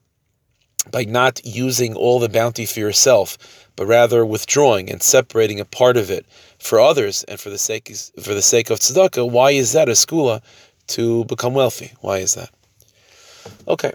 by 0.90 1.04
not 1.04 1.44
using 1.44 1.94
all 1.94 2.20
the 2.20 2.28
bounty 2.28 2.64
for 2.64 2.80
yourself, 2.80 3.36
but 3.74 3.86
rather 3.86 4.24
withdrawing 4.24 4.88
and 4.90 5.02
separating 5.02 5.58
a 5.58 5.64
part 5.64 5.96
of 5.96 6.10
it 6.10 6.24
for 6.58 6.80
others 6.80 7.24
and 7.24 7.40
for 7.40 7.50
the 7.50 7.58
sake 7.58 7.92
for 8.22 8.34
the 8.34 8.42
sake 8.42 8.70
of 8.70 8.78
tzedakah, 8.78 9.28
why 9.28 9.50
is 9.50 9.72
that 9.72 9.88
a 9.88 9.92
skula 9.92 10.40
to 10.86 11.24
become 11.24 11.54
wealthy? 11.54 11.92
Why 12.00 12.18
is 12.18 12.34
that? 12.34 12.50
Okay. 13.66 13.92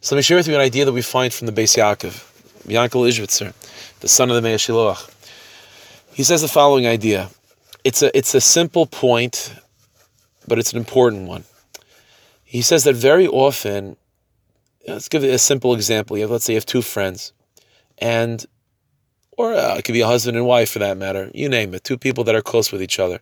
So 0.00 0.14
let 0.14 0.20
me 0.20 0.22
share 0.22 0.36
with 0.36 0.46
you 0.46 0.54
an 0.54 0.60
idea 0.60 0.84
that 0.84 0.92
we 0.92 1.02
find 1.02 1.34
from 1.34 1.48
the 1.48 1.52
Beis 1.52 1.76
Yaakov, 1.76 2.22
Yankel 2.68 3.08
Ishbitzer, 3.08 3.52
the 3.98 4.06
son 4.06 4.30
of 4.30 4.36
the 4.36 4.42
Mei 4.42 4.54
HaShiloach. 4.54 5.12
He 6.14 6.22
says 6.22 6.40
the 6.40 6.46
following 6.46 6.86
idea. 6.86 7.30
It's 7.82 8.00
a, 8.00 8.16
it's 8.16 8.32
a 8.32 8.40
simple 8.40 8.86
point, 8.86 9.52
but 10.46 10.56
it's 10.56 10.72
an 10.72 10.78
important 10.78 11.26
one. 11.26 11.42
He 12.44 12.62
says 12.62 12.84
that 12.84 12.94
very 12.94 13.26
often, 13.26 13.96
let's 14.86 15.08
give 15.08 15.24
a 15.24 15.36
simple 15.36 15.74
example. 15.74 16.16
You 16.16 16.22
have, 16.22 16.30
let's 16.30 16.44
say 16.44 16.52
you 16.52 16.58
have 16.58 16.66
two 16.66 16.82
friends, 16.82 17.32
and 17.98 18.46
or 19.32 19.52
uh, 19.52 19.76
it 19.78 19.84
could 19.84 19.94
be 19.94 20.02
a 20.02 20.06
husband 20.06 20.36
and 20.36 20.46
wife 20.46 20.70
for 20.70 20.78
that 20.78 20.96
matter. 20.96 21.28
You 21.34 21.48
name 21.48 21.74
it. 21.74 21.82
Two 21.82 21.98
people 21.98 22.22
that 22.24 22.36
are 22.36 22.42
close 22.42 22.70
with 22.70 22.82
each 22.82 23.00
other. 23.00 23.18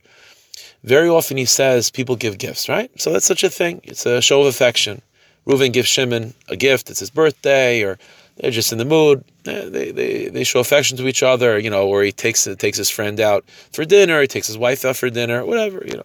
Very 0.84 1.08
often, 1.08 1.38
he 1.38 1.46
says 1.46 1.90
people 1.90 2.16
give 2.16 2.36
gifts, 2.36 2.68
right? 2.68 2.90
So 3.00 3.12
that's 3.12 3.26
such 3.26 3.44
a 3.44 3.50
thing. 3.50 3.80
It's 3.82 4.04
a 4.04 4.20
show 4.20 4.42
of 4.42 4.46
affection. 4.46 5.00
Reuven 5.46 5.72
gives 5.72 5.88
Shimon 5.88 6.34
a 6.48 6.56
gift. 6.56 6.90
It's 6.90 7.00
his 7.00 7.10
birthday, 7.10 7.82
or 7.82 7.98
they're 8.36 8.50
just 8.50 8.72
in 8.72 8.78
the 8.78 8.84
mood. 8.84 9.24
Eh, 9.46 9.68
they, 9.68 9.90
they, 9.92 10.28
they 10.28 10.44
show 10.44 10.60
affection 10.60 10.96
to 10.98 11.06
each 11.06 11.22
other, 11.22 11.58
you 11.58 11.70
know, 11.70 11.86
or 11.86 12.02
he 12.02 12.12
takes 12.12 12.44
takes 12.58 12.78
his 12.78 12.90
friend 12.90 13.20
out 13.20 13.44
for 13.72 13.84
dinner, 13.84 14.20
he 14.20 14.26
takes 14.26 14.46
his 14.46 14.58
wife 14.58 14.84
out 14.84 14.96
for 14.96 15.08
dinner, 15.08 15.44
whatever, 15.44 15.82
you 15.86 15.96
know. 15.96 16.02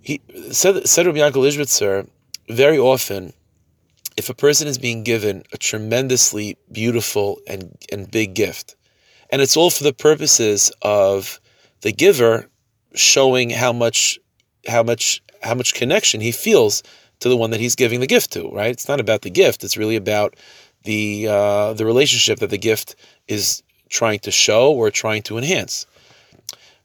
He 0.00 0.20
said 0.50 0.88
said 0.88 1.06
Rabbi 1.06 1.18
Yankel 1.18 1.46
Ishbitzer, 1.46 2.08
very 2.48 2.78
often, 2.78 3.32
if 4.16 4.28
a 4.28 4.34
person 4.34 4.66
is 4.66 4.78
being 4.78 5.04
given 5.04 5.44
a 5.52 5.58
tremendously 5.58 6.56
beautiful 6.72 7.38
and, 7.46 7.76
and 7.92 8.10
big 8.10 8.34
gift, 8.34 8.74
and 9.30 9.40
it's 9.40 9.56
all 9.56 9.70
for 9.70 9.84
the 9.84 9.92
purposes 9.92 10.72
of 10.82 11.40
the 11.82 11.92
giver 11.92 12.48
showing 12.94 13.50
how 13.50 13.72
much 13.72 14.18
how 14.66 14.82
much 14.82 15.22
how 15.42 15.54
much 15.54 15.74
connection 15.74 16.20
he 16.20 16.32
feels 16.32 16.82
to 17.20 17.28
the 17.28 17.36
one 17.36 17.50
that 17.50 17.60
he's 17.60 17.74
giving 17.74 18.00
the 18.00 18.06
gift 18.06 18.32
to, 18.32 18.48
right? 18.50 18.70
It's 18.70 18.88
not 18.88 19.00
about 19.00 19.22
the 19.22 19.30
gift. 19.30 19.64
It's 19.64 19.76
really 19.76 19.96
about 19.96 20.36
the 20.84 21.26
uh, 21.28 21.72
the 21.74 21.86
relationship 21.86 22.38
that 22.38 22.50
the 22.50 22.58
gift 22.58 22.96
is 23.26 23.62
trying 23.88 24.20
to 24.20 24.30
show 24.30 24.72
or 24.72 24.90
trying 24.90 25.22
to 25.22 25.38
enhance. 25.38 25.86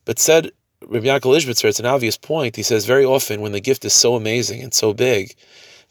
But 0.06 0.20
said 0.20 0.52
Rabbi 0.82 1.06
Yaakov 1.06 1.36
Lishbitzer, 1.36 1.66
it's 1.66 1.80
an 1.80 1.86
obvious 1.86 2.18
point. 2.18 2.56
He 2.56 2.64
says 2.64 2.86
very 2.86 3.06
often 3.06 3.42
when 3.42 3.52
the 3.52 3.62
gift 3.62 3.86
is 3.86 3.94
so 3.94 4.16
amazing 4.16 4.62
and 4.62 4.74
so 4.74 4.94
big, 4.94 5.36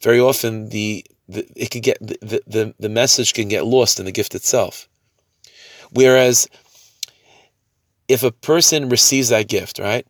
very 0.00 0.20
often 0.20 0.68
the, 0.70 1.04
the 1.28 1.46
it 1.56 1.70
could 1.70 1.82
get 1.82 1.98
the, 2.00 2.42
the 2.46 2.74
the 2.78 2.88
message 2.88 3.34
can 3.34 3.48
get 3.48 3.66
lost 3.66 3.98
in 3.98 4.06
the 4.06 4.12
gift 4.12 4.34
itself. 4.34 4.88
Whereas 5.92 6.48
if 8.08 8.22
a 8.22 8.32
person 8.32 8.88
receives 8.88 9.28
that 9.28 9.48
gift, 9.48 9.78
right, 9.78 10.06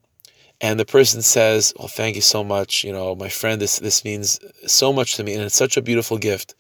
and 0.63 0.79
the 0.81 0.87
person 0.87 1.21
says, 1.21 1.75
"Well, 1.77 1.89
thank 1.89 2.15
you 2.17 2.23
so 2.23 2.43
much. 2.45 2.85
You 2.85 2.93
know, 2.93 3.15
my 3.15 3.29
friend, 3.29 3.61
this 3.61 3.81
this 3.81 4.05
means 4.05 4.39
so 4.67 4.93
much 4.93 5.17
to 5.17 5.25
me, 5.25 5.35
and 5.35 5.43
it's 5.43 5.57
such 5.57 5.77
a 5.77 5.83
beautiful 5.83 6.17
gift." 6.17 6.55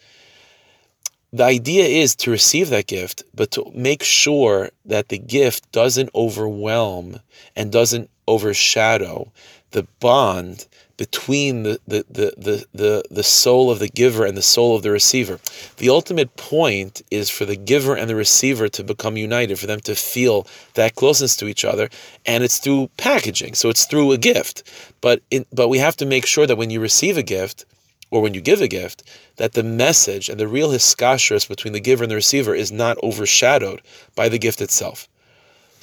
The 1.32 1.44
idea 1.44 1.86
is 1.86 2.14
to 2.16 2.30
receive 2.30 2.68
that 2.68 2.88
gift, 2.88 3.22
but 3.34 3.50
to 3.52 3.70
make 3.74 4.02
sure 4.02 4.70
that 4.84 5.08
the 5.08 5.18
gift 5.18 5.72
doesn't 5.72 6.10
overwhelm 6.14 7.20
and 7.56 7.72
doesn't 7.72 8.10
overshadow 8.28 9.32
the 9.70 9.86
bond 9.98 10.66
between 11.02 11.64
the, 11.64 11.80
the, 11.84 12.04
the, 12.08 12.64
the, 12.72 13.02
the, 13.10 13.22
soul 13.24 13.72
of 13.72 13.80
the 13.80 13.88
giver 13.88 14.24
and 14.24 14.36
the 14.36 14.48
soul 14.56 14.76
of 14.76 14.84
the 14.84 14.90
receiver. 14.92 15.40
The 15.78 15.90
ultimate 15.90 16.36
point 16.36 17.02
is 17.10 17.28
for 17.28 17.44
the 17.44 17.56
giver 17.56 17.96
and 17.96 18.08
the 18.08 18.14
receiver 18.14 18.68
to 18.68 18.84
become 18.84 19.16
united, 19.16 19.58
for 19.58 19.66
them 19.66 19.80
to 19.80 19.96
feel 19.96 20.46
that 20.74 20.94
closeness 20.94 21.34
to 21.38 21.48
each 21.48 21.64
other, 21.64 21.88
and 22.24 22.44
it's 22.44 22.58
through 22.58 22.88
packaging. 22.98 23.54
So 23.54 23.68
it's 23.68 23.84
through 23.84 24.12
a 24.12 24.16
gift. 24.16 24.62
But 25.00 25.22
in, 25.28 25.44
but 25.52 25.66
we 25.66 25.78
have 25.78 25.96
to 25.96 26.06
make 26.06 26.24
sure 26.24 26.46
that 26.46 26.54
when 26.54 26.70
you 26.70 26.78
receive 26.78 27.16
a 27.16 27.24
gift, 27.24 27.64
or 28.12 28.22
when 28.22 28.34
you 28.34 28.40
give 28.40 28.60
a 28.60 28.68
gift, 28.68 29.02
that 29.38 29.54
the 29.54 29.64
message 29.64 30.28
and 30.28 30.38
the 30.38 30.46
real 30.46 30.70
hiskashrus 30.70 31.48
between 31.48 31.72
the 31.72 31.80
giver 31.80 32.04
and 32.04 32.12
the 32.12 32.22
receiver 32.22 32.54
is 32.54 32.70
not 32.70 32.96
overshadowed 33.02 33.82
by 34.14 34.28
the 34.28 34.38
gift 34.38 34.60
itself. 34.60 35.08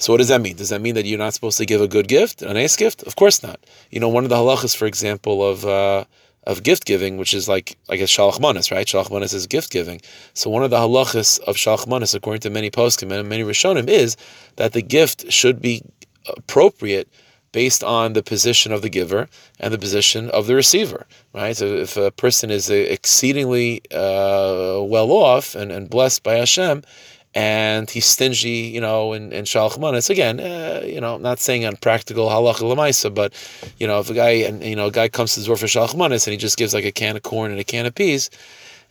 So 0.00 0.14
what 0.14 0.18
does 0.18 0.28
that 0.28 0.40
mean? 0.40 0.56
Does 0.56 0.70
that 0.70 0.80
mean 0.80 0.94
that 0.94 1.04
you're 1.04 1.18
not 1.18 1.34
supposed 1.34 1.58
to 1.58 1.66
give 1.66 1.82
a 1.82 1.86
good 1.86 2.08
gift, 2.08 2.40
a 2.40 2.54
nice 2.54 2.74
gift? 2.74 3.02
Of 3.02 3.16
course 3.16 3.42
not. 3.42 3.60
You 3.90 4.00
know, 4.00 4.08
one 4.08 4.24
of 4.24 4.30
the 4.30 4.36
halachas, 4.36 4.74
for 4.74 4.86
example, 4.86 5.46
of 5.46 5.66
uh, 5.66 6.04
of 6.44 6.62
gift 6.62 6.86
giving, 6.86 7.18
which 7.18 7.34
is 7.34 7.48
like 7.48 7.76
I 7.90 7.96
guess 7.96 8.10
shalach 8.10 8.40
manas, 8.40 8.70
right? 8.70 8.86
Shalach 8.86 9.12
manas 9.12 9.34
is 9.34 9.46
gift 9.46 9.70
giving. 9.70 10.00
So 10.32 10.48
one 10.48 10.64
of 10.64 10.70
the 10.70 10.78
halachas 10.78 11.38
of 11.40 11.56
shalach 11.56 11.86
manas, 11.86 12.14
according 12.14 12.40
to 12.40 12.50
many 12.50 12.70
poskim 12.70 13.12
and 13.12 13.28
many 13.28 13.42
rishonim, 13.42 13.88
is 13.88 14.16
that 14.56 14.72
the 14.72 14.82
gift 14.82 15.30
should 15.30 15.60
be 15.60 15.82
appropriate 16.26 17.08
based 17.52 17.84
on 17.84 18.12
the 18.14 18.22
position 18.22 18.72
of 18.72 18.80
the 18.80 18.88
giver 18.88 19.28
and 19.58 19.74
the 19.74 19.78
position 19.78 20.30
of 20.30 20.46
the 20.46 20.54
receiver, 20.54 21.06
right? 21.34 21.56
So 21.56 21.66
if 21.66 21.96
a 21.96 22.10
person 22.10 22.50
is 22.50 22.70
exceedingly 22.70 23.82
uh, 23.90 24.80
well 24.82 25.10
off 25.10 25.54
and, 25.54 25.72
and 25.72 25.90
blessed 25.90 26.22
by 26.22 26.36
Hashem, 26.36 26.84
and 27.34 27.88
he's 27.88 28.06
stingy, 28.06 28.70
you 28.74 28.80
know, 28.80 29.12
in, 29.12 29.32
in 29.32 29.44
Shalach 29.44 29.78
Manas. 29.78 30.10
Again, 30.10 30.40
uh, 30.40 30.82
you 30.84 31.00
know, 31.00 31.16
not 31.16 31.38
saying 31.38 31.64
on 31.64 31.76
practical 31.76 32.28
halacha 32.28 32.62
lemaisa, 32.62 33.14
but, 33.14 33.32
you 33.78 33.86
know, 33.86 34.00
if 34.00 34.10
a 34.10 34.14
guy, 34.14 34.30
and 34.30 34.64
you 34.64 34.74
know, 34.74 34.86
a 34.86 34.90
guy 34.90 35.08
comes 35.08 35.34
to 35.34 35.40
the 35.40 35.46
door 35.46 35.56
for 35.56 35.66
Shalach 35.66 35.96
Manas 35.96 36.26
and 36.26 36.32
he 36.32 36.38
just 36.38 36.56
gives 36.56 36.74
like 36.74 36.84
a 36.84 36.92
can 36.92 37.16
of 37.16 37.22
corn 37.22 37.50
and 37.50 37.60
a 37.60 37.64
can 37.64 37.86
of 37.86 37.94
peas, 37.94 38.30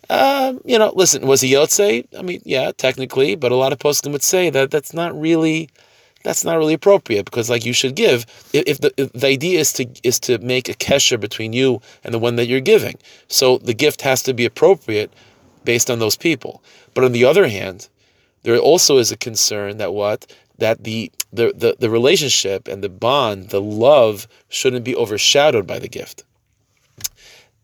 um, 0.09 0.61
you 0.65 0.79
know, 0.79 0.91
listen, 0.95 1.27
was 1.27 1.41
he 1.41 1.53
Yotze? 1.53 2.07
I 2.17 2.21
mean, 2.21 2.41
yeah, 2.45 2.71
technically, 2.75 3.35
but 3.35 3.51
a 3.51 3.55
lot 3.55 3.73
of 3.73 3.79
poskim 3.79 4.11
would 4.11 4.23
say 4.23 4.49
that 4.49 4.71
that's 4.71 4.93
not 4.93 5.19
really 5.19 5.69
that's 6.23 6.43
not 6.43 6.57
really 6.57 6.73
appropriate 6.73 7.25
because 7.25 7.49
like 7.49 7.65
you 7.65 7.73
should 7.73 7.95
give 7.95 8.25
if 8.53 8.79
the 8.81 8.93
if 8.97 9.11
the 9.13 9.27
idea 9.27 9.59
is 9.59 9.71
to 9.73 9.87
is 10.03 10.19
to 10.19 10.37
make 10.39 10.67
a 10.67 10.73
kesher 10.73 11.19
between 11.19 11.53
you 11.53 11.81
and 12.03 12.13
the 12.13 12.19
one 12.19 12.35
that 12.35 12.47
you're 12.47 12.59
giving 12.59 12.97
so 13.27 13.57
the 13.59 13.73
gift 13.73 14.01
has 14.01 14.21
to 14.23 14.33
be 14.33 14.45
appropriate 14.45 15.11
based 15.63 15.89
on 15.89 15.99
those 15.99 16.17
people 16.17 16.61
but 16.93 17.03
on 17.03 17.13
the 17.13 17.23
other 17.23 17.47
hand 17.47 17.87
there 18.43 18.57
also 18.57 18.97
is 18.97 19.11
a 19.11 19.17
concern 19.17 19.77
that 19.77 19.93
what 19.93 20.31
that 20.57 20.83
the 20.83 21.11
the 21.31 21.53
the, 21.55 21.75
the 21.79 21.89
relationship 21.89 22.67
and 22.67 22.83
the 22.83 22.89
bond 22.89 23.49
the 23.49 23.61
love 23.61 24.27
shouldn't 24.49 24.85
be 24.85 24.95
overshadowed 24.95 25.67
by 25.67 25.79
the 25.79 25.89
gift 25.89 26.23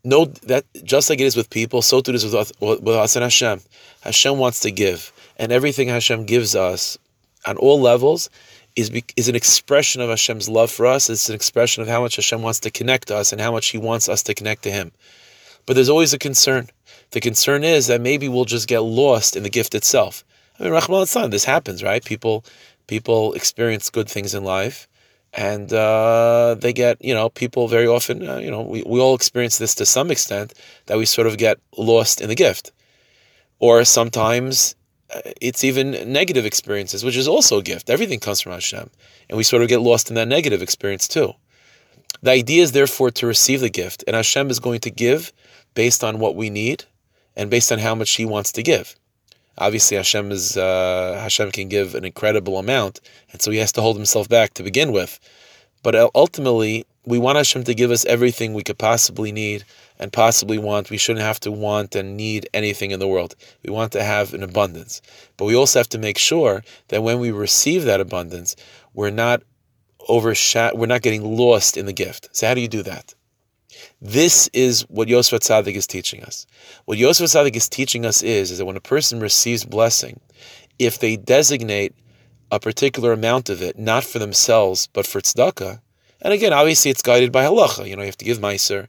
Note 0.06 0.40
that 0.42 0.64
just 0.84 1.10
like 1.10 1.20
it 1.20 1.24
is 1.24 1.34
with 1.34 1.50
people, 1.50 1.82
so 1.82 2.00
too 2.00 2.12
it 2.12 2.14
is 2.14 2.32
with, 2.32 2.52
with 2.60 2.94
us 2.94 3.16
and 3.16 3.24
Hashem. 3.24 3.60
Hashem 4.02 4.38
wants 4.38 4.60
to 4.60 4.70
give, 4.70 5.12
and 5.36 5.50
everything 5.50 5.88
Hashem 5.88 6.26
gives 6.26 6.54
us 6.54 6.96
on 7.44 7.56
all 7.56 7.80
levels 7.80 8.30
is 8.76 8.88
is 9.16 9.28
an 9.28 9.34
expression 9.34 10.00
of 10.00 10.08
Hashem's 10.08 10.48
love 10.48 10.70
for 10.70 10.86
us. 10.86 11.10
It's 11.10 11.28
an 11.28 11.34
expression 11.34 11.82
of 11.82 11.88
how 11.88 12.02
much 12.02 12.14
Hashem 12.14 12.40
wants 12.40 12.60
to 12.60 12.70
connect 12.70 13.08
to 13.08 13.16
us 13.16 13.32
and 13.32 13.40
how 13.40 13.50
much 13.50 13.70
He 13.70 13.78
wants 13.78 14.08
us 14.08 14.22
to 14.22 14.34
connect 14.34 14.62
to 14.62 14.70
Him. 14.70 14.92
But 15.66 15.74
there's 15.74 15.88
always 15.88 16.14
a 16.14 16.18
concern. 16.18 16.68
The 17.10 17.20
concern 17.20 17.64
is 17.64 17.88
that 17.88 18.00
maybe 18.00 18.28
we'll 18.28 18.44
just 18.44 18.68
get 18.68 18.84
lost 18.84 19.34
in 19.34 19.42
the 19.42 19.50
gift 19.50 19.74
itself. 19.74 20.22
I 20.58 20.64
mean, 20.64 20.72
Rahman 20.72 21.06
al 21.14 21.28
this 21.28 21.44
happens, 21.44 21.82
right? 21.82 22.04
People 22.04 22.44
people 22.86 23.34
experience 23.34 23.90
good 23.90 24.08
things 24.08 24.34
in 24.34 24.44
life, 24.44 24.88
and 25.32 25.72
uh, 25.72 26.56
they 26.58 26.72
get, 26.72 27.04
you 27.04 27.12
know, 27.12 27.28
people 27.28 27.68
very 27.68 27.86
often, 27.86 28.26
uh, 28.28 28.38
you 28.38 28.50
know, 28.50 28.62
we, 28.62 28.82
we 28.86 29.00
all 29.00 29.14
experience 29.14 29.58
this 29.58 29.74
to 29.74 29.86
some 29.86 30.10
extent 30.10 30.54
that 30.86 30.96
we 30.96 31.04
sort 31.04 31.26
of 31.26 31.36
get 31.36 31.58
lost 31.76 32.20
in 32.20 32.28
the 32.28 32.34
gift, 32.34 32.72
or 33.58 33.84
sometimes 33.84 34.76
uh, 35.14 35.20
it's 35.40 35.62
even 35.62 36.12
negative 36.12 36.44
experiences, 36.46 37.04
which 37.04 37.16
is 37.16 37.28
also 37.28 37.58
a 37.58 37.62
gift. 37.62 37.90
Everything 37.90 38.18
comes 38.18 38.40
from 38.40 38.52
Hashem. 38.52 38.90
And 39.28 39.36
we 39.36 39.44
sort 39.44 39.62
of 39.62 39.68
get 39.68 39.80
lost 39.80 40.08
in 40.08 40.14
that 40.16 40.28
negative 40.28 40.62
experience 40.62 41.06
too. 41.06 41.32
The 42.22 42.30
idea 42.32 42.62
is 42.62 42.72
therefore 42.72 43.10
to 43.12 43.26
receive 43.26 43.60
the 43.60 43.70
gift, 43.70 44.04
and 44.06 44.16
Hashem 44.16 44.50
is 44.50 44.58
going 44.58 44.80
to 44.80 44.90
give 44.90 45.32
based 45.74 46.02
on 46.02 46.18
what 46.18 46.34
we 46.34 46.50
need 46.50 46.84
and 47.36 47.50
based 47.50 47.70
on 47.70 47.78
how 47.78 47.94
much 47.94 48.12
He 48.12 48.24
wants 48.24 48.52
to 48.52 48.62
give. 48.62 48.96
Obviously, 49.58 49.96
Hashem 49.96 50.30
is 50.32 50.56
uh, 50.56 51.18
Hashem 51.20 51.50
can 51.52 51.68
give 51.68 51.94
an 51.94 52.04
incredible 52.04 52.58
amount, 52.58 53.00
and 53.32 53.40
so 53.40 53.50
He 53.50 53.58
has 53.58 53.72
to 53.72 53.80
hold 53.80 53.96
Himself 53.96 54.28
back 54.28 54.54
to 54.54 54.62
begin 54.62 54.92
with. 54.92 55.18
But 55.82 55.94
ultimately, 56.14 56.84
we 57.04 57.18
want 57.18 57.36
Hashem 57.36 57.64
to 57.64 57.74
give 57.74 57.90
us 57.90 58.04
everything 58.06 58.52
we 58.52 58.64
could 58.64 58.78
possibly 58.78 59.30
need 59.30 59.64
and 59.98 60.12
possibly 60.12 60.58
want. 60.58 60.90
We 60.90 60.98
shouldn't 60.98 61.24
have 61.24 61.40
to 61.40 61.52
want 61.52 61.94
and 61.94 62.16
need 62.16 62.48
anything 62.52 62.90
in 62.90 62.98
the 62.98 63.06
world. 63.06 63.36
We 63.64 63.72
want 63.72 63.92
to 63.92 64.02
have 64.02 64.34
an 64.34 64.42
abundance. 64.42 65.00
But 65.36 65.44
we 65.44 65.54
also 65.54 65.78
have 65.78 65.88
to 65.90 65.98
make 65.98 66.18
sure 66.18 66.64
that 66.88 67.02
when 67.02 67.20
we 67.20 67.30
receive 67.30 67.84
that 67.84 68.00
abundance, 68.00 68.56
we're 68.92 69.10
not 69.10 69.42
overshadowed, 70.08 70.78
we're 70.78 70.86
not 70.86 71.02
getting 71.02 71.36
lost 71.36 71.76
in 71.76 71.86
the 71.86 71.92
gift. 71.92 72.28
So 72.32 72.48
how 72.48 72.54
do 72.54 72.60
you 72.60 72.68
do 72.68 72.82
that? 72.82 73.14
This 74.02 74.48
is 74.52 74.82
what 74.88 75.08
Yosef 75.08 75.40
Tzaddik 75.40 75.74
is 75.74 75.86
teaching 75.86 76.22
us. 76.22 76.46
What 76.84 76.98
Yosef 76.98 77.26
Tzaddik 77.26 77.56
is 77.56 77.68
teaching 77.68 78.04
us 78.04 78.22
is, 78.22 78.50
is 78.50 78.58
that 78.58 78.66
when 78.66 78.76
a 78.76 78.80
person 78.80 79.20
receives 79.20 79.64
blessing, 79.64 80.20
if 80.78 80.98
they 80.98 81.16
designate 81.16 81.94
a 82.50 82.60
particular 82.60 83.12
amount 83.12 83.48
of 83.48 83.62
it, 83.62 83.78
not 83.78 84.04
for 84.04 84.18
themselves, 84.18 84.88
but 84.92 85.06
for 85.06 85.20
tzedakah, 85.20 85.80
and 86.20 86.32
again, 86.32 86.52
obviously 86.52 86.90
it's 86.90 87.02
guided 87.02 87.32
by 87.32 87.44
halacha. 87.44 87.88
You 87.88 87.96
know, 87.96 88.02
you 88.02 88.06
have 88.06 88.18
to 88.18 88.24
give 88.24 88.38
meiser, 88.38 88.86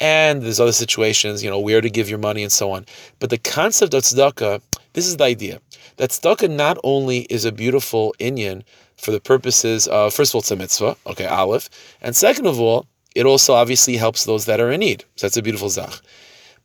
and 0.00 0.42
there's 0.42 0.60
other 0.60 0.72
situations, 0.72 1.42
you 1.42 1.50
know, 1.50 1.60
where 1.60 1.80
to 1.80 1.90
give 1.90 2.08
your 2.08 2.18
money 2.18 2.42
and 2.42 2.52
so 2.52 2.70
on. 2.70 2.86
But 3.18 3.30
the 3.30 3.38
concept 3.38 3.92
of 3.92 4.02
tzedakah, 4.02 4.62
this 4.94 5.06
is 5.06 5.18
the 5.18 5.24
idea 5.24 5.60
that 5.98 6.10
tzedakah 6.10 6.50
not 6.50 6.78
only 6.82 7.20
is 7.24 7.44
a 7.44 7.52
beautiful 7.52 8.14
inyan 8.18 8.62
for 8.96 9.10
the 9.10 9.20
purposes 9.20 9.86
of, 9.88 10.14
first 10.14 10.30
of 10.30 10.36
all, 10.36 10.40
it's 10.40 10.50
a 10.50 10.56
mitzvah, 10.56 10.96
okay, 11.06 11.26
aleph, 11.26 11.68
and 12.00 12.16
second 12.16 12.46
of 12.46 12.58
all, 12.58 12.86
it 13.16 13.26
also 13.26 13.54
obviously 13.54 13.96
helps 13.96 14.24
those 14.24 14.44
that 14.46 14.60
are 14.60 14.70
in 14.70 14.80
need. 14.80 15.04
So 15.16 15.26
that's 15.26 15.36
a 15.36 15.42
beautiful 15.42 15.70
zach. 15.70 15.94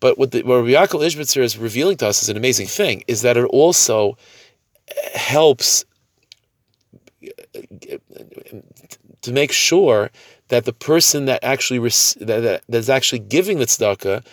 But 0.02 0.18
what, 0.18 0.32
the, 0.32 0.44
what 0.44 0.58
Rabbi 0.58 0.72
Yaakov 0.72 1.06
Ishbitzer 1.06 1.42
is 1.42 1.58
revealing 1.58 1.98
to 1.98 2.08
us 2.08 2.22
is 2.24 2.30
an 2.30 2.38
amazing 2.38 2.68
thing, 2.68 3.04
is 3.08 3.22
that 3.22 3.38
it 3.38 3.46
also 3.46 4.18
helps 5.14 5.86
to 9.22 9.32
make 9.32 9.52
sure 9.52 10.12
that 10.50 10.66
the 10.66 10.74
person 10.74 11.26
that 11.26 11.44
actually 11.44 11.80
that, 11.80 12.42
that, 12.42 12.64
that's 12.68 12.90
actually 12.90 13.20
giving 13.20 13.60
the 13.60 13.66
tzedakah, 13.66 14.26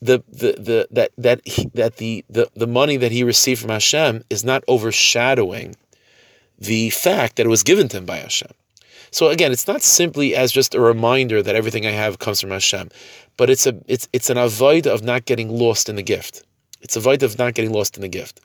the 0.00 0.22
the 0.28 0.52
the 0.58 0.88
that 0.90 1.10
that 1.18 1.46
he, 1.46 1.70
that 1.74 1.96
the, 1.96 2.24
the 2.28 2.50
the 2.54 2.66
money 2.66 2.96
that 2.96 3.12
he 3.12 3.22
received 3.22 3.60
from 3.60 3.70
Hashem 3.70 4.24
is 4.30 4.42
not 4.42 4.64
overshadowing 4.66 5.76
the 6.58 6.90
fact 6.90 7.36
that 7.36 7.46
it 7.46 7.50
was 7.50 7.62
given 7.62 7.88
to 7.88 7.98
him 7.98 8.06
by 8.06 8.16
Hashem. 8.16 8.50
So 9.10 9.28
again, 9.28 9.52
it's 9.52 9.66
not 9.66 9.82
simply 9.82 10.36
as 10.36 10.52
just 10.52 10.74
a 10.74 10.80
reminder 10.80 11.42
that 11.42 11.56
everything 11.56 11.86
I 11.86 11.90
have 11.90 12.18
comes 12.18 12.40
from 12.40 12.50
Hashem, 12.50 12.90
but 13.36 13.50
it's 13.50 13.66
a 13.66 13.74
it's 13.86 14.08
it's 14.12 14.30
an 14.30 14.36
avoid 14.36 14.86
of 14.86 15.02
not 15.02 15.24
getting 15.24 15.48
lost 15.48 15.88
in 15.88 15.96
the 15.96 16.02
gift. 16.02 16.44
It's 16.80 16.96
a 16.96 17.00
avoid 17.00 17.22
of 17.22 17.38
not 17.38 17.54
getting 17.54 17.72
lost 17.72 17.96
in 17.96 18.02
the 18.02 18.08
gift. 18.08 18.40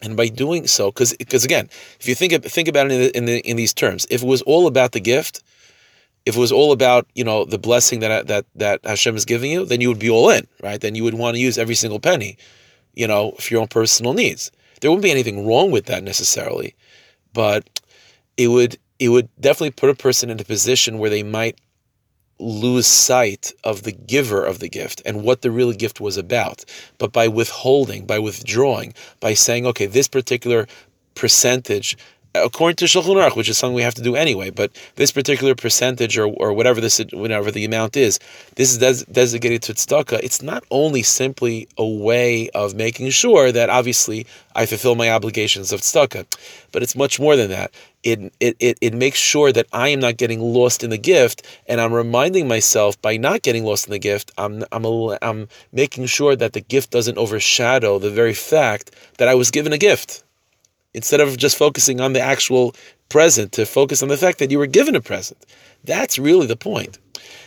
And 0.00 0.16
by 0.16 0.28
doing 0.28 0.66
so, 0.66 0.90
because 0.90 1.16
because 1.16 1.44
again, 1.44 1.68
if 1.98 2.06
you 2.06 2.14
think 2.14 2.44
think 2.44 2.68
about 2.68 2.90
it 2.90 2.92
in, 2.92 3.00
the, 3.00 3.16
in, 3.16 3.24
the, 3.24 3.38
in 3.40 3.56
these 3.56 3.74
terms, 3.74 4.06
if 4.10 4.22
it 4.22 4.26
was 4.26 4.42
all 4.42 4.66
about 4.66 4.92
the 4.92 5.00
gift, 5.00 5.42
if 6.26 6.36
it 6.36 6.40
was 6.40 6.52
all 6.52 6.72
about 6.72 7.06
you 7.14 7.24
know 7.24 7.44
the 7.44 7.58
blessing 7.58 8.00
that 8.00 8.26
that 8.28 8.44
that 8.54 8.84
Hashem 8.84 9.16
is 9.16 9.24
giving 9.24 9.50
you, 9.50 9.64
then 9.64 9.80
you 9.80 9.88
would 9.88 9.98
be 9.98 10.10
all 10.10 10.30
in, 10.30 10.46
right? 10.62 10.80
Then 10.80 10.94
you 10.94 11.04
would 11.04 11.14
want 11.14 11.34
to 11.34 11.40
use 11.40 11.58
every 11.58 11.74
single 11.74 11.98
penny, 11.98 12.36
you 12.94 13.08
know, 13.08 13.32
for 13.40 13.54
your 13.54 13.62
own 13.62 13.68
personal 13.68 14.12
needs. 14.12 14.52
There 14.80 14.90
wouldn't 14.90 15.02
be 15.02 15.10
anything 15.10 15.46
wrong 15.46 15.72
with 15.72 15.86
that 15.86 16.04
necessarily, 16.04 16.76
but 17.32 17.68
it 18.36 18.48
would 18.48 18.78
it 18.98 19.08
would 19.08 19.28
definitely 19.40 19.70
put 19.70 19.90
a 19.90 19.94
person 19.94 20.30
in 20.30 20.40
a 20.40 20.44
position 20.44 20.98
where 20.98 21.10
they 21.10 21.22
might 21.22 21.58
lose 22.40 22.86
sight 22.86 23.52
of 23.64 23.82
the 23.82 23.92
giver 23.92 24.44
of 24.44 24.60
the 24.60 24.68
gift 24.68 25.02
and 25.04 25.22
what 25.22 25.42
the 25.42 25.50
real 25.50 25.72
gift 25.72 26.00
was 26.00 26.16
about. 26.16 26.64
But 26.98 27.12
by 27.12 27.28
withholding, 27.28 28.06
by 28.06 28.18
withdrawing, 28.18 28.94
by 29.20 29.34
saying, 29.34 29.66
okay, 29.66 29.86
this 29.86 30.08
particular 30.08 30.66
percentage 31.14 31.96
according 32.34 32.76
to 32.76 32.84
Shulchan 32.84 33.16
Aruch, 33.16 33.36
which 33.36 33.48
is 33.48 33.58
something 33.58 33.74
we 33.74 33.82
have 33.82 33.94
to 33.94 34.02
do 34.02 34.14
anyway, 34.14 34.50
but 34.50 34.70
this 34.96 35.12
particular 35.12 35.54
percentage 35.54 36.18
or, 36.18 36.26
or 36.26 36.52
whatever 36.52 36.80
this 36.80 37.00
whatever 37.12 37.50
the 37.50 37.64
amount 37.64 37.96
is, 37.96 38.18
this 38.56 38.70
is 38.70 38.78
des- 38.78 39.10
designated 39.10 39.62
to 39.62 39.74
tzedakah. 39.74 40.20
It's 40.22 40.42
not 40.42 40.64
only 40.70 41.02
simply 41.02 41.68
a 41.76 41.86
way 41.86 42.50
of 42.50 42.74
making 42.74 43.10
sure 43.10 43.52
that 43.52 43.70
obviously 43.70 44.26
I 44.54 44.66
fulfill 44.66 44.94
my 44.94 45.10
obligations 45.10 45.72
of 45.72 45.80
tzedakah, 45.80 46.26
but 46.72 46.82
it's 46.82 46.96
much 46.96 47.18
more 47.18 47.36
than 47.36 47.50
that. 47.50 47.72
It, 48.04 48.32
it, 48.38 48.56
it, 48.60 48.78
it 48.80 48.94
makes 48.94 49.18
sure 49.18 49.50
that 49.52 49.66
I 49.72 49.88
am 49.88 50.00
not 50.00 50.16
getting 50.16 50.40
lost 50.40 50.84
in 50.84 50.90
the 50.90 50.98
gift, 50.98 51.46
and 51.66 51.80
I'm 51.80 51.92
reminding 51.92 52.46
myself 52.46 53.00
by 53.02 53.16
not 53.16 53.42
getting 53.42 53.64
lost 53.64 53.86
in 53.86 53.90
the 53.90 53.98
gift, 53.98 54.30
I'm, 54.38 54.64
I'm, 54.70 54.84
a, 54.84 55.18
I'm 55.20 55.48
making 55.72 56.06
sure 56.06 56.36
that 56.36 56.52
the 56.52 56.60
gift 56.60 56.90
doesn't 56.90 57.18
overshadow 57.18 57.98
the 57.98 58.10
very 58.10 58.34
fact 58.34 58.94
that 59.18 59.26
I 59.28 59.34
was 59.34 59.50
given 59.50 59.72
a 59.72 59.78
gift 59.78 60.22
instead 60.94 61.20
of 61.20 61.36
just 61.36 61.56
focusing 61.56 62.00
on 62.00 62.12
the 62.12 62.20
actual 62.20 62.74
present, 63.08 63.52
to 63.52 63.64
focus 63.64 64.02
on 64.02 64.08
the 64.08 64.16
fact 64.16 64.38
that 64.38 64.50
you 64.50 64.58
were 64.58 64.66
given 64.66 64.94
a 64.94 65.00
present. 65.00 65.44
That's 65.84 66.18
really 66.18 66.46
the 66.46 66.56
point. 66.56 66.98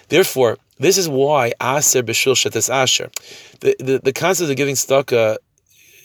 Therefore, 0.10 0.58
this 0.80 0.98
is 0.98 1.08
why 1.08 1.54
Aser 1.62 2.04
B'Shul 2.04 2.36
Shetes 2.36 2.70
Asher. 2.70 3.12
The, 3.60 3.76
the, 3.80 4.02
the 4.04 4.14
concept 4.14 4.50
of 4.50 4.58
giving 4.58 4.76
tzedakah 4.76 5.38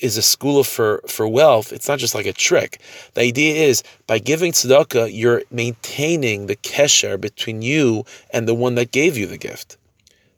is 0.00 0.16
a 0.16 0.22
school 0.22 0.62
for, 0.62 1.02
for 1.08 1.26
wealth. 1.26 1.72
It's 1.72 1.88
not 1.88 1.98
just 1.98 2.14
like 2.14 2.26
a 2.26 2.32
trick. 2.32 2.80
The 3.14 3.22
idea 3.22 3.66
is 3.66 3.82
by 4.06 4.18
giving 4.18 4.52
tzedakah, 4.52 5.10
you're 5.12 5.42
maintaining 5.50 6.46
the 6.46 6.56
kesher 6.56 7.18
between 7.18 7.62
you 7.62 8.04
and 8.30 8.46
the 8.46 8.54
one 8.54 8.74
that 8.74 8.92
gave 8.92 9.16
you 9.16 9.26
the 9.26 9.38
gift, 9.38 9.78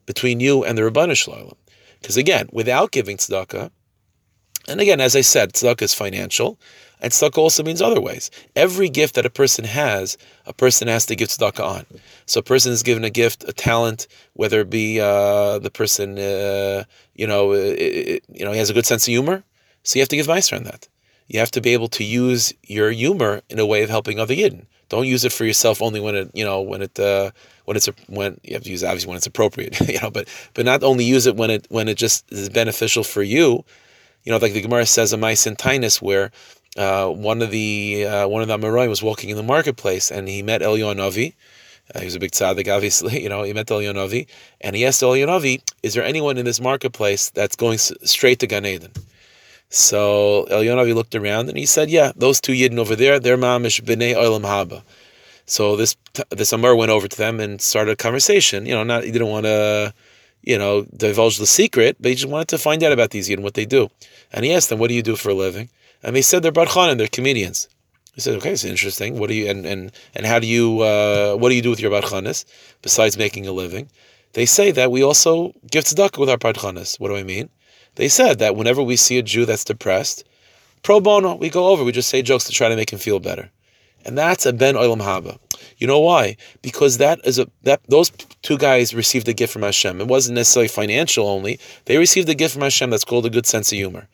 between 0.06 0.38
you 0.38 0.64
and 0.64 0.78
the 0.78 0.82
Rabbanu 0.82 1.16
Shalom. 1.16 1.54
Because 2.00 2.16
again, 2.16 2.48
without 2.52 2.92
giving 2.92 3.16
tzedakah, 3.16 3.70
and 4.68 4.80
again, 4.80 5.00
as 5.00 5.16
I 5.16 5.22
said, 5.22 5.52
tzedakah 5.52 5.82
is 5.82 5.94
financial. 5.94 6.58
And 7.00 7.12
tzedakah 7.12 7.38
also 7.38 7.62
means 7.62 7.80
other 7.80 8.00
ways. 8.00 8.30
Every 8.56 8.88
gift 8.88 9.14
that 9.14 9.24
a 9.24 9.30
person 9.30 9.64
has, 9.64 10.18
a 10.46 10.52
person 10.52 10.88
has 10.88 11.06
to 11.06 11.16
give 11.16 11.28
tzedakah 11.28 11.64
on. 11.64 11.86
So 12.26 12.40
a 12.40 12.42
person 12.42 12.72
is 12.72 12.82
given 12.82 13.04
a 13.04 13.10
gift, 13.10 13.44
a 13.48 13.52
talent, 13.52 14.08
whether 14.34 14.60
it 14.60 14.70
be 14.70 15.00
uh, 15.00 15.58
the 15.60 15.70
person, 15.70 16.18
uh, 16.18 16.84
you 17.14 17.26
know, 17.26 17.52
it, 17.52 18.24
you 18.32 18.44
know, 18.44 18.52
he 18.52 18.58
has 18.58 18.70
a 18.70 18.74
good 18.74 18.86
sense 18.86 19.06
of 19.06 19.12
humor. 19.12 19.44
So 19.84 19.98
you 19.98 20.02
have 20.02 20.08
to 20.08 20.16
give 20.16 20.26
meiser 20.26 20.56
on 20.56 20.64
that. 20.64 20.88
You 21.28 21.38
have 21.38 21.50
to 21.52 21.60
be 21.60 21.72
able 21.72 21.88
to 21.88 22.04
use 22.04 22.52
your 22.64 22.90
humor 22.90 23.42
in 23.48 23.58
a 23.58 23.66
way 23.66 23.82
of 23.82 23.90
helping 23.90 24.18
other 24.18 24.34
yidden. 24.34 24.66
Don't 24.88 25.06
use 25.06 25.24
it 25.24 25.32
for 25.32 25.44
yourself 25.44 25.82
only 25.82 26.00
when 26.00 26.14
it, 26.14 26.30
you 26.34 26.44
know, 26.44 26.62
when 26.62 26.80
it, 26.82 26.98
uh, 26.98 27.30
when 27.66 27.76
it's 27.76 27.86
when 28.06 28.40
you 28.42 28.54
have 28.54 28.64
to 28.64 28.70
use 28.70 28.82
it 28.82 28.86
obviously 28.86 29.08
when 29.08 29.18
it's 29.18 29.26
appropriate, 29.26 29.78
you 29.88 30.00
know, 30.00 30.10
but 30.10 30.26
but 30.54 30.64
not 30.64 30.82
only 30.82 31.04
use 31.04 31.26
it 31.26 31.36
when 31.36 31.50
it 31.50 31.66
when 31.68 31.86
it 31.86 31.98
just 31.98 32.24
is 32.32 32.48
beneficial 32.48 33.04
for 33.04 33.22
you. 33.22 33.64
You 34.28 34.32
know, 34.32 34.40
like 34.40 34.52
the 34.52 34.60
Gemara 34.60 34.84
says 34.84 35.14
a 35.14 35.16
mice 35.16 35.46
in 35.46 35.56
Tainus 35.56 36.02
where 36.02 36.30
uh, 36.76 37.08
one 37.08 37.40
of 37.40 37.50
the 37.50 38.04
uh, 38.04 38.28
one 38.28 38.42
of 38.42 38.48
the 38.48 38.58
Amoraim 38.58 38.90
was 38.90 39.02
walking 39.02 39.30
in 39.30 39.38
the 39.38 39.42
marketplace 39.42 40.10
and 40.10 40.28
he 40.28 40.42
met 40.42 40.60
Elyonavi. 40.60 41.32
Uh, 41.94 42.00
he 42.00 42.04
was 42.04 42.14
a 42.14 42.18
big 42.18 42.32
tzaddik, 42.32 42.68
obviously. 42.76 43.22
You 43.22 43.30
know, 43.30 43.42
he 43.42 43.54
met 43.54 43.68
Elyonavi 43.68 44.26
and 44.60 44.76
he 44.76 44.84
asked 44.84 45.00
Elyonavi, 45.00 45.62
"Is 45.82 45.94
there 45.94 46.04
anyone 46.04 46.36
in 46.36 46.44
this 46.44 46.60
marketplace 46.60 47.30
that's 47.30 47.56
going 47.56 47.76
s- 47.76 47.90
straight 48.02 48.38
to 48.40 48.46
Gan 48.46 48.66
Eden?" 48.66 48.92
So 49.70 50.46
Elyonavi 50.50 50.94
looked 50.94 51.14
around 51.14 51.48
and 51.48 51.56
he 51.56 51.64
said, 51.64 51.88
"Yeah, 51.88 52.12
those 52.14 52.38
two 52.38 52.52
yidden 52.52 52.76
over 52.76 52.94
there, 52.94 53.18
they're 53.18 53.38
mamish 53.38 53.80
b'nei 53.80 54.14
olam 54.14 54.42
haba." 54.42 54.82
So 55.46 55.74
this 55.74 55.96
this 56.28 56.52
Amar 56.52 56.76
went 56.76 56.90
over 56.90 57.08
to 57.08 57.16
them 57.16 57.40
and 57.40 57.62
started 57.62 57.92
a 57.92 57.96
conversation. 57.96 58.66
You 58.66 58.74
know, 58.74 58.82
not 58.82 59.04
he 59.04 59.10
didn't 59.10 59.28
want 59.28 59.46
to, 59.46 59.94
you 60.42 60.58
know, 60.58 60.86
divulge 60.96 61.38
the 61.38 61.46
secret, 61.46 61.96
but 62.00 62.10
he 62.10 62.14
just 62.14 62.30
wanted 62.30 62.48
to 62.48 62.58
find 62.58 62.82
out 62.82 62.92
about 62.92 63.10
these 63.10 63.28
yidden, 63.28 63.40
what 63.40 63.54
they 63.54 63.66
do. 63.66 63.90
And 64.32 64.44
he 64.44 64.52
asked 64.52 64.68
them, 64.68 64.78
"What 64.78 64.88
do 64.88 64.94
you 64.94 65.02
do 65.02 65.16
for 65.16 65.30
a 65.30 65.34
living?" 65.34 65.68
and 66.02 66.14
they 66.14 66.22
said 66.22 66.42
they're 66.42 66.52
barchan 66.52 66.90
and 66.90 67.00
they're 67.00 67.08
comedians. 67.08 67.68
He 68.14 68.20
said, 68.20 68.34
okay, 68.36 68.52
it's 68.52 68.64
interesting. 68.64 69.18
What 69.18 69.28
do 69.28 69.34
you 69.34 69.48
and 69.48 69.64
and 69.64 69.92
and 70.14 70.26
how 70.26 70.38
do 70.38 70.46
you 70.46 70.80
uh, 70.80 71.36
what 71.36 71.50
do 71.50 71.54
you 71.54 71.62
do 71.62 71.70
with 71.70 71.80
your 71.80 71.90
barchanas 71.90 72.44
besides 72.82 73.16
making 73.16 73.46
a 73.46 73.52
living? 73.52 73.88
They 74.32 74.46
say 74.46 74.70
that 74.72 74.90
we 74.90 75.02
also 75.02 75.52
give 75.70 75.84
tzedakah 75.84 76.18
with 76.18 76.28
our 76.28 76.36
barchanas. 76.36 76.98
What 76.98 77.08
do 77.08 77.16
I 77.16 77.22
mean? 77.22 77.48
They 77.94 78.08
said 78.08 78.38
that 78.40 78.56
whenever 78.56 78.82
we 78.82 78.96
see 78.96 79.18
a 79.18 79.22
Jew 79.22 79.44
that's 79.44 79.64
depressed, 79.64 80.24
pro 80.82 81.00
bono, 81.00 81.34
we 81.34 81.48
go 81.48 81.68
over, 81.68 81.82
we 81.82 81.92
just 81.92 82.08
say 82.08 82.22
jokes 82.22 82.44
to 82.44 82.52
try 82.52 82.68
to 82.68 82.76
make 82.76 82.92
him 82.92 82.98
feel 82.98 83.18
better, 83.18 83.50
and 84.04 84.16
that's 84.18 84.46
a 84.46 84.52
ben 84.52 84.74
olam 84.74 85.00
haba. 85.00 85.38
You 85.78 85.86
know 85.86 86.00
why? 86.00 86.36
Because 86.60 86.98
that 86.98 87.20
is 87.24 87.38
a 87.38 87.48
that 87.62 87.80
those 87.88 88.10
two 88.42 88.58
guys 88.58 88.94
received 88.94 89.28
a 89.28 89.32
gift 89.32 89.52
from 89.52 89.62
Hashem. 89.62 90.00
It 90.00 90.08
wasn't 90.08 90.36
necessarily 90.36 90.68
financial 90.68 91.26
only. 91.26 91.58
They 91.86 91.96
received 91.96 92.28
a 92.28 92.34
gift 92.34 92.54
from 92.54 92.62
Hashem 92.62 92.90
that's 92.90 93.04
called 93.04 93.26
a 93.26 93.30
good 93.30 93.46
sense 93.46 93.72
of 93.72 93.76
humor. 93.76 94.08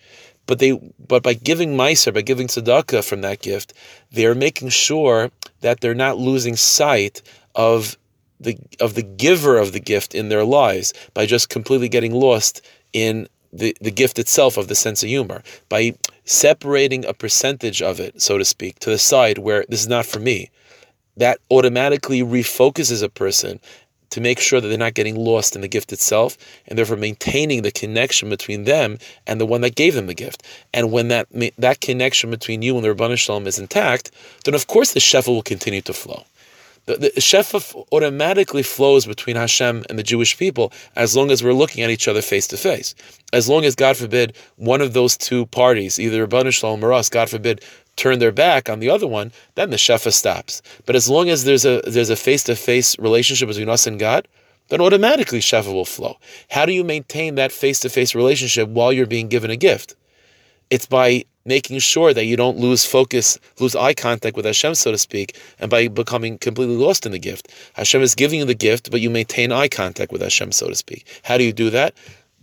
But 0.47 0.59
they, 0.59 0.73
but 1.09 1.23
by 1.23 1.33
giving 1.33 1.75
meiser, 1.75 2.13
by 2.13 2.21
giving 2.21 2.49
tzedakah 2.49 3.03
from 3.03 3.23
that 3.23 3.41
gift, 3.41 3.73
they 4.13 4.27
are 4.27 4.35
making 4.35 4.69
sure 4.69 5.31
that 5.63 5.81
they're 5.81 5.95
not 5.95 6.19
losing 6.19 6.55
sight 6.55 7.23
of 7.55 7.97
the 8.39 8.59
of 8.79 8.95
the 8.95 9.03
giver 9.03 9.57
of 9.57 9.73
the 9.73 9.81
gift 9.81 10.15
in 10.15 10.29
their 10.29 10.45
lives 10.45 10.93
by 11.15 11.25
just 11.25 11.49
completely 11.49 11.89
getting 11.89 12.13
lost 12.13 12.61
in 12.93 13.27
the, 13.55 13.75
the 13.81 13.91
gift 13.91 14.19
itself 14.19 14.57
of 14.57 14.69
the 14.69 14.75
sense 14.75 15.03
of 15.03 15.09
humor 15.09 15.43
by 15.69 15.95
separating 16.25 17.05
a 17.05 17.15
percentage 17.15 17.81
of 17.81 18.01
it, 18.01 18.21
so 18.21 18.37
to 18.37 18.45
speak, 18.45 18.79
to 18.81 18.91
the 18.91 18.99
side 18.99 19.39
where 19.39 19.65
this 19.69 19.81
is 19.81 19.89
not 19.89 20.05
for 20.05 20.19
me. 20.19 20.51
That 21.17 21.39
automatically 21.51 22.23
refocuses 22.23 23.03
a 23.03 23.09
person 23.09 23.61
to 24.11 24.21
make 24.21 24.39
sure 24.39 24.61
that 24.61 24.69
they're 24.69 24.79
not 24.79 24.95
getting 24.95 25.17
lost 25.17 25.57
in 25.57 25.63
the 25.63 25.69
gift 25.69 25.93
itself, 25.93 26.37
and 26.69 26.79
therefore 26.79 26.97
maintaining 26.97 27.63
the 27.63 27.73
connection 27.73 28.29
between 28.29 28.63
them 28.63 28.99
and 29.27 29.41
the 29.41 29.47
one 29.47 29.61
that 29.63 29.75
gave 29.75 29.95
them 29.95 30.07
the 30.07 30.15
gift. 30.15 30.45
And 30.73 30.93
when 30.93 31.09
that 31.09 31.27
that 31.59 31.81
connection 31.81 32.31
between 32.31 32.63
you 32.63 32.77
and 32.77 32.85
the 32.85 32.95
Rabban 32.95 33.19
Shalom 33.19 33.47
is 33.47 33.59
intact, 33.59 34.13
then 34.45 34.55
of 34.55 34.67
course 34.69 34.93
the 34.93 35.01
shefa 35.01 35.29
will 35.29 35.43
continue 35.43 35.83
to 35.83 35.93
flow. 35.93 36.23
The, 36.87 36.97
the 36.97 37.11
shefa 37.17 37.87
automatically 37.93 38.63
flows 38.63 39.07
between 39.07 39.37
Hashem 39.37 39.85
and 39.89 39.99
the 39.99 40.03
Jewish 40.03 40.37
people 40.37 40.73
as 40.97 41.17
long 41.17 41.31
as 41.31 41.43
we're 41.43 41.55
looking 41.55 41.83
at 41.83 41.91
each 41.91 42.09
other 42.09 42.23
face 42.23 42.47
to 42.49 42.57
face. 42.57 42.95
As 43.33 43.49
long 43.49 43.65
as, 43.65 43.75
God 43.75 43.97
forbid, 43.97 44.37
one 44.57 44.83
of 44.83 44.93
those 44.93 45.17
two 45.17 45.47
parties, 45.47 45.99
either 45.99 46.27
Rabban 46.27 46.53
Shalom 46.53 46.85
or 46.85 46.93
us, 46.93 47.09
God 47.09 47.31
forbid, 47.31 47.65
turn 47.97 48.19
their 48.19 48.33
back 48.33 48.69
on 48.69 48.81
the 48.81 48.91
other 48.91 49.07
one, 49.07 49.33
then 49.55 49.71
the 49.71 49.77
shefa 49.77 50.13
stops. 50.13 50.63
But 50.87 50.97
as 50.97 51.09
long 51.09 51.29
as 51.29 51.45
there's 51.45 51.65
a 51.65 51.81
there's 51.87 52.11
a 52.11 52.17
face 52.17 52.43
to 52.45 52.57
face 52.57 52.99
relationship 52.99 53.49
between 53.49 53.69
us 53.69 53.87
and 53.87 53.99
God, 53.99 54.29
then 54.69 54.81
automatically 54.81 55.41
shefa 55.41 55.73
will 55.73 55.85
flow. 55.85 56.17
How 56.51 56.67
do 56.67 56.73
you 56.73 56.85
maintain 56.85 57.35
that 57.35 57.53
face 57.53 57.81
to 57.81 57.89
face 57.89 58.15
relationship 58.15 58.69
while 58.69 58.93
you're 58.93 59.07
being 59.07 59.29
given 59.29 59.51
a 59.51 59.57
gift? 59.57 59.95
It's 60.71 60.87
by 60.87 61.25
making 61.45 61.79
sure 61.79 62.15
that 62.15 62.25
you 62.25 62.37
don't 62.37 62.59
lose 62.59 62.85
focus, 62.85 63.39
lose 63.61 63.77
eye 63.77 63.95
contact 63.95 64.37
with 64.37 64.47
Hashem, 64.47 64.75
so 64.75 64.91
to 64.93 64.99
speak, 64.99 65.39
and 65.59 65.71
by 65.71 65.89
becoming 65.89 66.39
completely 66.39 66.77
lost 66.77 67.05
in 67.05 67.13
the 67.13 67.19
gift. 67.19 67.53
Hashem 67.75 68.01
is 68.01 68.15
giving 68.15 68.39
you 68.39 68.47
the 68.47 68.55
gift, 68.55 68.91
but 68.91 69.01
you 69.01 69.11
maintain 69.11 69.53
eye 69.53 69.69
contact 69.69 70.11
with 70.11 70.23
Hashem, 70.23 70.53
so 70.53 70.69
to 70.69 70.75
speak. 70.75 71.07
How 71.23 71.37
do 71.37 71.45
you 71.45 71.53
do 71.53 71.71
that? 71.71 71.95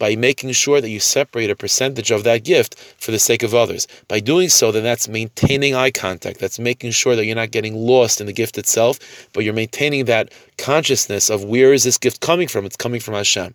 By 0.02 0.16
making 0.16 0.52
sure 0.52 0.82
that 0.82 0.90
you 0.90 1.00
separate 1.00 1.52
a 1.52 1.56
percentage 1.56 2.10
of 2.10 2.24
that 2.24 2.44
gift 2.44 2.74
for 2.98 3.12
the 3.12 3.20
sake 3.20 3.44
of 3.44 3.54
others. 3.54 3.88
By 4.08 4.20
doing 4.20 4.50
so, 4.50 4.72
then 4.72 4.82
that's 4.82 5.08
maintaining 5.08 5.76
eye 5.76 5.92
contact. 5.92 6.40
That's 6.40 6.58
making 6.58 6.90
sure 6.90 7.16
that 7.16 7.28
you're 7.28 7.36
not 7.36 7.52
getting 7.52 7.76
lost 7.76 8.20
in 8.20 8.26
the 8.26 8.34
gift 8.34 8.58
itself, 8.58 8.98
but 9.32 9.44
you're 9.44 9.54
maintaining 9.54 10.06
that 10.06 10.34
consciousness 10.58 11.30
of 11.30 11.44
where 11.44 11.72
is 11.72 11.84
this 11.84 12.00
gift 12.00 12.20
coming 12.20 12.48
from? 12.48 12.66
It's 12.66 12.76
coming 12.76 13.00
from 13.00 13.14
Hashem. 13.14 13.54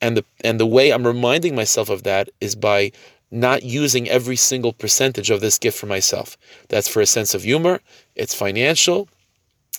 And 0.00 0.16
the 0.16 0.24
and 0.44 0.60
the 0.60 0.66
way 0.76 0.92
I'm 0.92 1.04
reminding 1.04 1.56
myself 1.56 1.88
of 1.88 2.04
that 2.04 2.28
is 2.40 2.54
by 2.54 2.92
not 3.32 3.64
using 3.64 4.08
every 4.08 4.36
single 4.36 4.72
percentage 4.72 5.28
of 5.28 5.40
this 5.40 5.58
gift 5.58 5.76
for 5.76 5.86
myself. 5.86 6.38
That's 6.68 6.86
for 6.86 7.00
a 7.00 7.06
sense 7.06 7.34
of 7.34 7.42
humor, 7.42 7.80
it's 8.14 8.32
financial, 8.32 9.08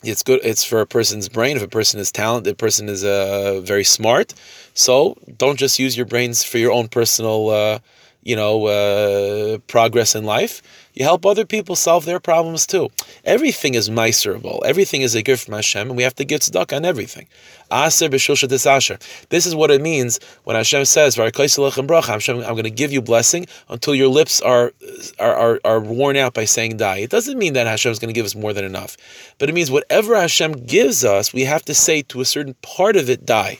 it's 0.03 0.23
good. 0.23 0.39
It's 0.43 0.63
for 0.63 0.81
a 0.81 0.85
person's 0.87 1.29
brain. 1.29 1.57
If 1.57 1.63
a 1.63 1.67
person 1.67 1.99
is 1.99 2.11
talented, 2.11 2.53
a 2.53 2.55
person 2.55 2.89
is 2.89 3.03
uh, 3.03 3.61
very 3.63 3.83
smart. 3.83 4.33
So 4.73 5.17
don't 5.37 5.57
just 5.57 5.79
use 5.79 5.95
your 5.97 6.05
brains 6.05 6.43
for 6.43 6.57
your 6.57 6.71
own 6.71 6.87
personal, 6.87 7.49
uh, 7.49 7.79
you 8.23 8.35
know, 8.35 8.65
uh, 8.65 9.57
progress 9.67 10.15
in 10.15 10.25
life. 10.25 10.61
You 10.95 11.03
help 11.03 11.25
other 11.25 11.45
people 11.45 11.75
solve 11.75 12.05
their 12.05 12.21
problems 12.21 12.65
too. 12.65 12.89
Everything 13.25 13.75
is 13.75 13.89
miserable. 13.89 14.63
Everything 14.65 15.01
is 15.01 15.13
a 15.13 15.21
gift 15.21 15.45
from 15.45 15.53
Hashem, 15.55 15.89
and 15.89 15.97
we 15.97 16.03
have 16.03 16.15
to 16.15 16.23
give 16.23 16.39
tzedakah 16.39 16.77
on 16.77 16.85
everything. 16.85 17.27
Aser 17.71 18.07
This 18.07 19.45
is 19.45 19.55
what 19.55 19.71
it 19.71 19.81
means 19.81 20.19
when 20.45 20.55
Hashem 20.55 20.85
says, 20.85 21.15
Hashem, 21.15 22.39
I'm 22.39 22.53
going 22.53 22.63
to 22.63 22.69
give 22.69 22.93
you 22.93 23.01
blessing 23.01 23.45
until 23.67 23.93
your 23.93 24.07
lips 24.07 24.41
are, 24.41 24.71
are, 25.19 25.35
are, 25.35 25.59
are 25.65 25.79
worn 25.81 26.15
out 26.15 26.33
by 26.33 26.45
saying 26.45 26.77
die. 26.77 26.99
It 26.99 27.09
doesn't 27.09 27.37
mean 27.37 27.53
that 27.53 27.67
Hashem 27.67 27.91
is 27.91 27.99
going 27.99 28.13
to 28.13 28.17
give 28.17 28.25
us 28.25 28.35
more 28.35 28.53
than 28.53 28.63
enough. 28.63 28.95
But 29.37 29.49
it 29.49 29.53
means 29.53 29.69
whatever 29.69 30.15
Hashem 30.15 30.65
gives 30.65 31.03
us, 31.03 31.33
we 31.33 31.41
have 31.41 31.65
to 31.65 31.73
say 31.73 32.03
to 32.03 32.21
a 32.21 32.25
certain 32.25 32.53
part 32.61 32.95
of 32.95 33.09
it, 33.09 33.25
die. 33.25 33.59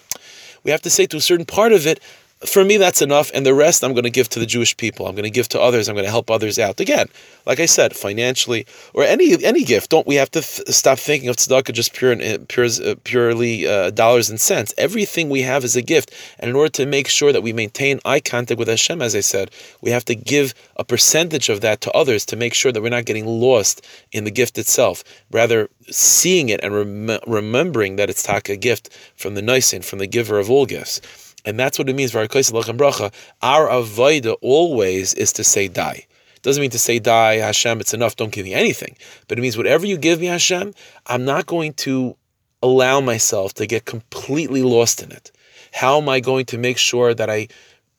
We 0.64 0.72
have 0.72 0.82
to 0.84 0.90
say 0.90 1.06
to 1.08 1.18
a 1.18 1.22
certain 1.22 1.46
part 1.46 1.74
of 1.74 1.86
it, 1.86 2.00
for 2.44 2.66
me, 2.66 2.78
that's 2.78 3.02
enough. 3.02 3.32
And 3.34 3.46
the 3.46 3.54
rest 3.54 3.84
I'm 3.84 3.94
going 3.94 4.04
to 4.04 4.10
give 4.10 4.30
to 4.30 4.40
the 4.40 4.46
Jewish 4.46 4.76
people. 4.76 5.08
I'm 5.08 5.16
going 5.16 5.24
to 5.24 5.30
give 5.30 5.48
to 5.50 5.60
others. 5.60 5.88
I'm 5.88 5.96
going 5.96 6.06
to 6.06 6.12
help 6.12 6.30
others 6.30 6.60
out. 6.60 6.80
Again, 6.80 7.08
like 7.46 7.60
I 7.60 7.66
said, 7.66 7.96
financially 7.96 8.66
or 8.94 9.04
any 9.04 9.44
any 9.44 9.64
gift. 9.64 9.90
Don't 9.90 10.08
we 10.08 10.16
have 10.16 10.32
to 10.32 10.42
th- 10.42 10.68
stop 10.70 11.00
thinking 11.00 11.30
of 11.30 11.38
tzedakah 11.38 11.74
just 11.74 11.94
pure, 11.94 12.14
uh, 12.14 12.38
pure 12.48 12.68
uh, 12.84 12.96
purely 13.04 13.68
uh, 13.68 13.90
dollars 13.92 14.30
and 14.30 14.40
cents? 14.40 14.74
Everything 14.78 15.30
we 15.30 15.42
have 15.44 15.64
is 15.64 15.76
a 15.76 15.82
gift. 15.82 16.14
And 16.40 16.50
in 16.50 16.56
order 16.56 16.72
to 16.72 16.86
make 16.86 17.08
sure 17.08 17.32
that 17.32 17.44
we 17.44 17.54
maintain 17.54 18.00
eye 18.04 18.20
contact 18.20 18.60
with 18.60 18.68
Hashem, 18.68 19.02
as 19.02 19.16
I 19.16 19.22
said, 19.22 19.52
we 19.82 19.92
have 19.92 20.06
to 20.06 20.16
give 20.16 20.54
a 20.76 20.84
percentage 20.84 21.50
of 21.50 21.62
that 21.62 21.82
to 21.82 21.92
others 21.92 22.26
to 22.28 22.36
make 22.36 22.54
sure 22.54 22.72
that 22.72 22.82
we're 22.82 22.90
not 22.90 23.06
getting 23.06 23.26
lost 23.26 23.86
in 24.12 24.26
the 24.26 24.32
gift 24.32 24.58
itself. 24.58 25.04
Rather, 25.32 25.70
seeing 25.90 26.50
it 26.50 26.60
and 26.64 26.74
rem- 26.74 27.20
remembering 27.28 27.96
that 27.96 28.10
it's 28.10 28.24
taka 28.24 28.58
gift 28.58 28.90
from 29.16 29.36
the 29.36 29.42
Nisan, 29.42 29.82
from 29.82 30.00
the 30.00 30.08
giver 30.08 30.38
of 30.38 30.52
all 30.52 30.66
gifts. 30.66 31.00
And 31.46 31.60
that's 31.60 31.78
what 31.78 31.88
it 31.88 31.96
means, 31.96 32.14
Our 32.14 32.28
avoida 32.32 34.36
always 34.42 35.14
is 35.14 35.34
to 35.34 35.44
say 35.44 35.68
die. 35.68 36.08
Doesn't 36.42 36.62
mean 36.62 36.72
to 36.72 36.80
say 36.80 37.00
die, 37.00 37.38
Hashem, 37.38 37.80
it's 37.80 37.94
enough, 37.94 38.16
don't 38.16 38.32
give 38.32 38.46
me 38.46 38.54
anything. 38.54 38.96
But 39.28 39.38
it 39.38 39.42
means 39.42 39.58
whatever 39.58 39.86
you 39.86 39.98
give 39.98 40.20
me, 40.20 40.28
Hashem, 40.28 40.74
I'm 41.08 41.26
not 41.26 41.48
going 41.48 41.74
to 41.74 42.16
allow 42.62 43.00
myself 43.00 43.54
to 43.56 43.66
get 43.66 43.86
completely 43.86 44.62
lost 44.62 45.02
in 45.02 45.12
it. 45.12 45.32
How 45.72 46.00
am 46.00 46.10
I 46.10 46.20
going 46.20 46.46
to 46.48 46.58
make 46.58 46.78
sure 46.78 47.14
that 47.14 47.30
I 47.30 47.48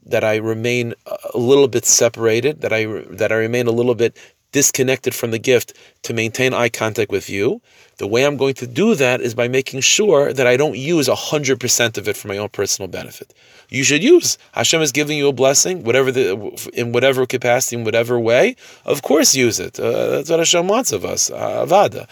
that 0.09 0.23
I 0.23 0.37
remain 0.37 0.95
a 1.35 1.39
little 1.39 1.67
bit 1.67 1.85
separated, 1.85 2.61
that 2.61 2.73
I 2.73 2.87
that 2.87 3.33
I 3.33 3.37
remain 3.37 3.67
a 3.67 3.73
little 3.73 3.95
bit 3.95 4.17
disconnected 4.61 5.15
from 5.15 5.31
the 5.33 5.43
gift 5.53 5.69
to 6.07 6.15
maintain 6.23 6.51
eye 6.55 6.71
contact 6.83 7.11
with 7.17 7.29
you. 7.37 7.61
The 7.99 8.07
way 8.07 8.25
I'm 8.25 8.39
going 8.39 8.57
to 8.63 8.67
do 8.83 8.95
that 8.95 9.21
is 9.21 9.35
by 9.35 9.49
making 9.49 9.81
sure 9.97 10.33
that 10.33 10.47
I 10.53 10.57
don't 10.57 10.79
use 10.95 11.07
100% 11.09 11.99
of 11.99 12.09
it 12.09 12.17
for 12.17 12.29
my 12.29 12.39
own 12.43 12.49
personal 12.61 12.89
benefit. 12.89 13.29
You 13.69 13.85
should 13.85 14.03
use. 14.15 14.39
Hashem 14.53 14.81
is 14.81 14.93
giving 14.93 15.19
you 15.19 15.29
a 15.29 15.37
blessing, 15.43 15.85
whatever 15.85 16.11
the, 16.11 16.25
in 16.73 16.93
whatever 16.93 17.27
capacity, 17.27 17.77
in 17.77 17.85
whatever 17.85 18.19
way. 18.19 18.57
Of 18.87 19.03
course, 19.03 19.35
use 19.35 19.59
it. 19.61 19.79
Uh, 19.79 20.09
that's 20.13 20.31
what 20.31 20.39
Hashem 20.39 20.67
wants 20.69 20.91
of 20.93 21.05
us, 21.05 21.31
uh, 21.31 21.67
avada. 21.67 22.09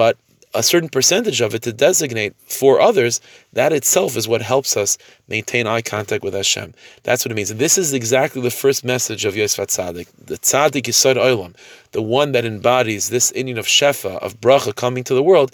But 0.00 0.16
a 0.54 0.62
certain 0.62 0.88
percentage 0.88 1.40
of 1.40 1.54
it 1.54 1.62
to 1.62 1.72
designate 1.72 2.34
for 2.46 2.80
others, 2.80 3.20
that 3.52 3.72
itself 3.72 4.16
is 4.16 4.28
what 4.28 4.42
helps 4.42 4.76
us 4.76 4.96
maintain 5.28 5.66
eye 5.66 5.82
contact 5.82 6.22
with 6.22 6.34
Hashem. 6.34 6.74
That's 7.02 7.24
what 7.24 7.32
it 7.32 7.34
means. 7.34 7.50
And 7.50 7.60
this 7.60 7.76
is 7.76 7.92
exactly 7.92 8.40
the 8.40 8.50
first 8.50 8.84
message 8.84 9.24
of 9.24 9.36
Yosef 9.36 9.68
Tzadik. 9.68 10.08
The 10.24 10.38
Tzadik 10.38 10.82
Yisod 10.82 11.16
Olam, 11.16 11.54
the 11.92 12.02
one 12.02 12.32
that 12.32 12.44
embodies 12.44 13.10
this 13.10 13.32
inyan 13.32 13.58
of 13.58 13.66
Shefa, 13.66 14.18
of 14.18 14.40
Bracha 14.40 14.74
coming 14.74 15.04
to 15.04 15.14
the 15.14 15.22
world. 15.22 15.52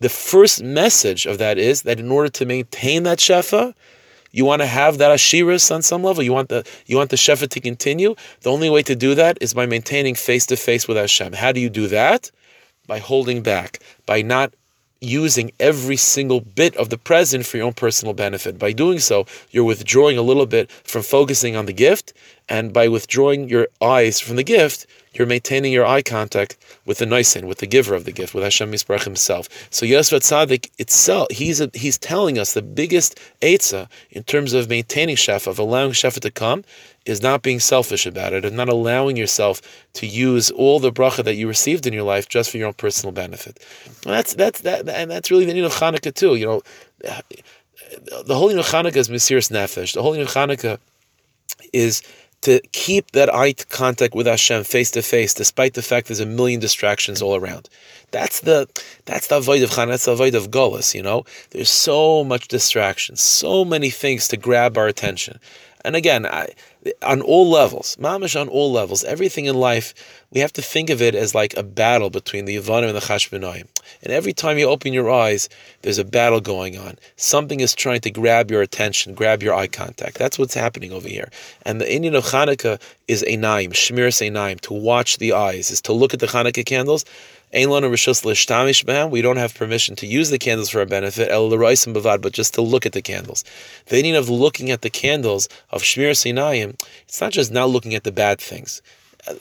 The 0.00 0.08
first 0.08 0.62
message 0.62 1.26
of 1.26 1.38
that 1.38 1.58
is 1.58 1.82
that 1.82 1.98
in 1.98 2.10
order 2.10 2.28
to 2.30 2.44
maintain 2.44 3.04
that 3.04 3.18
Shefa, 3.18 3.74
you 4.32 4.44
want 4.46 4.62
to 4.62 4.66
have 4.66 4.98
that 4.98 5.10
ashiras 5.10 5.70
on 5.72 5.82
some 5.82 6.02
level. 6.02 6.22
You 6.22 6.32
want 6.32 6.48
the 6.48 6.66
you 6.86 6.96
want 6.96 7.10
the 7.10 7.16
shefa 7.16 7.48
to 7.48 7.60
continue. 7.60 8.14
The 8.40 8.50
only 8.50 8.70
way 8.70 8.82
to 8.84 8.96
do 8.96 9.14
that 9.14 9.36
is 9.42 9.52
by 9.52 9.66
maintaining 9.66 10.14
face 10.14 10.46
to 10.46 10.56
face 10.56 10.88
with 10.88 10.96
Hashem. 10.96 11.34
How 11.34 11.52
do 11.52 11.60
you 11.60 11.68
do 11.68 11.86
that? 11.88 12.30
By 12.92 12.98
holding 12.98 13.40
back, 13.40 13.78
by 14.04 14.20
not 14.20 14.52
using 15.00 15.50
every 15.58 15.96
single 15.96 16.40
bit 16.42 16.76
of 16.76 16.90
the 16.90 16.98
present 16.98 17.46
for 17.46 17.56
your 17.56 17.64
own 17.68 17.72
personal 17.72 18.12
benefit. 18.12 18.58
By 18.58 18.72
doing 18.72 18.98
so, 18.98 19.24
you're 19.50 19.64
withdrawing 19.64 20.18
a 20.18 20.28
little 20.30 20.44
bit 20.44 20.70
from 20.70 21.00
focusing 21.00 21.56
on 21.56 21.64
the 21.64 21.72
gift, 21.72 22.12
and 22.50 22.70
by 22.70 22.88
withdrawing 22.88 23.48
your 23.48 23.68
eyes 23.80 24.20
from 24.20 24.36
the 24.36 24.44
gift, 24.44 24.86
you're 25.14 25.26
maintaining 25.26 25.72
your 25.72 25.86
eye 25.86 26.02
contact 26.02 26.58
with 26.84 26.98
the 26.98 27.06
Nisan, 27.06 27.46
with 27.46 27.58
the 27.58 27.66
giver 27.66 27.94
of 27.94 28.04
the 28.04 28.12
gift, 28.12 28.34
with 28.34 28.44
Hashem 28.44 28.72
Yisbarach 28.72 29.04
himself. 29.04 29.48
So 29.70 29.86
Yosef 29.86 30.22
Tzadik 30.22 30.68
itself, 30.78 31.28
he's 31.30 31.62
a, 31.62 31.70
he's 31.72 31.96
telling 31.96 32.38
us 32.38 32.52
the 32.52 32.60
biggest 32.60 33.18
etza 33.40 33.88
in 34.10 34.22
terms 34.22 34.52
of 34.52 34.68
maintaining 34.68 35.16
shefa, 35.16 35.46
of 35.46 35.58
allowing 35.58 35.92
shefa 35.92 36.20
to 36.20 36.30
come, 36.30 36.62
is 37.04 37.22
not 37.22 37.42
being 37.42 37.60
selfish 37.60 38.06
about 38.06 38.32
it, 38.32 38.44
and 38.44 38.56
not 38.56 38.68
allowing 38.68 39.16
yourself 39.16 39.60
to 39.94 40.06
use 40.06 40.50
all 40.50 40.78
the 40.78 40.92
bracha 40.92 41.24
that 41.24 41.34
you 41.34 41.48
received 41.48 41.86
in 41.86 41.92
your 41.92 42.04
life 42.04 42.28
just 42.28 42.50
for 42.50 42.58
your 42.58 42.68
own 42.68 42.74
personal 42.74 43.12
benefit. 43.12 43.58
And 44.04 44.14
that's 44.14 44.34
that's 44.34 44.60
that, 44.62 44.88
and 44.88 45.10
that's 45.10 45.30
really 45.30 45.44
the 45.44 45.54
need 45.54 45.64
of 45.64 45.74
Hanukkah 45.74 46.14
too. 46.14 46.36
You 46.36 46.46
know, 46.46 46.62
the 48.24 48.34
holy 48.34 48.54
Hanukkah 48.54 48.96
is 48.96 49.08
Mesiris 49.08 49.50
Nefesh. 49.50 49.94
The 49.94 50.02
holy 50.02 50.24
Hanukkah 50.24 50.78
is 51.72 52.02
to 52.42 52.60
keep 52.72 53.12
that 53.12 53.32
eye 53.32 53.52
contact 53.52 54.14
with 54.14 54.26
Hashem 54.26 54.64
face 54.64 54.90
to 54.92 55.02
face, 55.02 55.32
despite 55.32 55.74
the 55.74 55.82
fact 55.82 56.08
there's 56.08 56.20
a 56.20 56.26
million 56.26 56.60
distractions 56.60 57.22
all 57.22 57.36
around. 57.36 57.68
That's 58.10 58.40
the 58.40 58.68
that's 59.04 59.28
the 59.28 59.38
avoid 59.38 59.62
of 59.62 59.70
Chan, 59.70 59.88
that's 59.88 60.04
the 60.06 60.12
avoid 60.12 60.34
of 60.34 60.50
Golas, 60.50 60.94
you 60.94 61.02
know? 61.02 61.24
There's 61.50 61.70
so 61.70 62.24
much 62.24 62.48
distraction, 62.48 63.16
so 63.16 63.64
many 63.64 63.90
things 63.90 64.28
to 64.28 64.36
grab 64.36 64.76
our 64.76 64.88
attention. 64.88 65.38
And 65.84 65.96
again, 65.96 66.26
I, 66.26 66.48
on 67.02 67.20
all 67.20 67.48
levels, 67.48 67.96
mamish 68.00 68.40
on 68.40 68.48
all 68.48 68.72
levels, 68.72 69.04
everything 69.04 69.46
in 69.46 69.54
life, 69.54 69.94
we 70.32 70.40
have 70.40 70.52
to 70.54 70.62
think 70.62 70.90
of 70.90 71.00
it 71.00 71.14
as 71.14 71.34
like 71.34 71.56
a 71.56 71.62
battle 71.62 72.10
between 72.10 72.44
the 72.44 72.56
Yavanim 72.56 72.88
and 72.88 72.96
the 72.96 73.00
Chashmonaim. 73.00 73.68
And 74.02 74.12
every 74.12 74.32
time 74.32 74.58
you 74.58 74.68
open 74.68 74.92
your 74.92 75.10
eyes, 75.10 75.48
there's 75.82 75.98
a 75.98 76.04
battle 76.04 76.40
going 76.40 76.76
on. 76.76 76.98
Something 77.16 77.60
is 77.60 77.74
trying 77.74 78.00
to 78.00 78.10
grab 78.10 78.50
your 78.50 78.62
attention, 78.62 79.14
grab 79.14 79.42
your 79.42 79.54
eye 79.54 79.68
contact. 79.68 80.18
That's 80.18 80.38
what's 80.38 80.54
happening 80.54 80.92
over 80.92 81.08
here. 81.08 81.30
And 81.64 81.80
the 81.80 81.84
inyan 81.84 82.16
of 82.16 82.24
Hanukkah 82.24 82.80
is 83.06 83.24
a 83.28 83.36
naim, 83.36 83.72
shmiras 83.72 84.26
a 84.26 84.30
naim, 84.30 84.58
to 84.60 84.74
watch 84.74 85.18
the 85.18 85.32
eyes, 85.32 85.70
is 85.70 85.80
to 85.82 85.92
look 85.92 86.14
at 86.14 86.20
the 86.20 86.26
Hanukkah 86.26 86.66
candles 86.66 87.04
we 87.52 89.22
don't 89.22 89.36
have 89.36 89.54
permission 89.54 89.96
to 89.96 90.06
use 90.06 90.30
the 90.30 90.38
candles 90.38 90.70
for 90.70 90.80
our 90.80 90.86
benefit, 90.86 91.28
but 91.30 92.32
just 92.32 92.54
to 92.54 92.62
look 92.62 92.86
at 92.86 92.92
the 92.92 93.02
candles. 93.02 93.44
The 93.86 93.96
meaning 93.96 94.16
of 94.16 94.30
looking 94.30 94.70
at 94.70 94.82
the 94.82 94.90
candles 94.90 95.48
of 95.70 95.82
Shmir 95.82 96.12
Sinayim, 96.12 96.80
it's 97.02 97.20
not 97.20 97.32
just 97.32 97.52
now 97.52 97.66
looking 97.66 97.94
at 97.94 98.04
the 98.04 98.12
bad 98.12 98.40
things. 98.40 98.80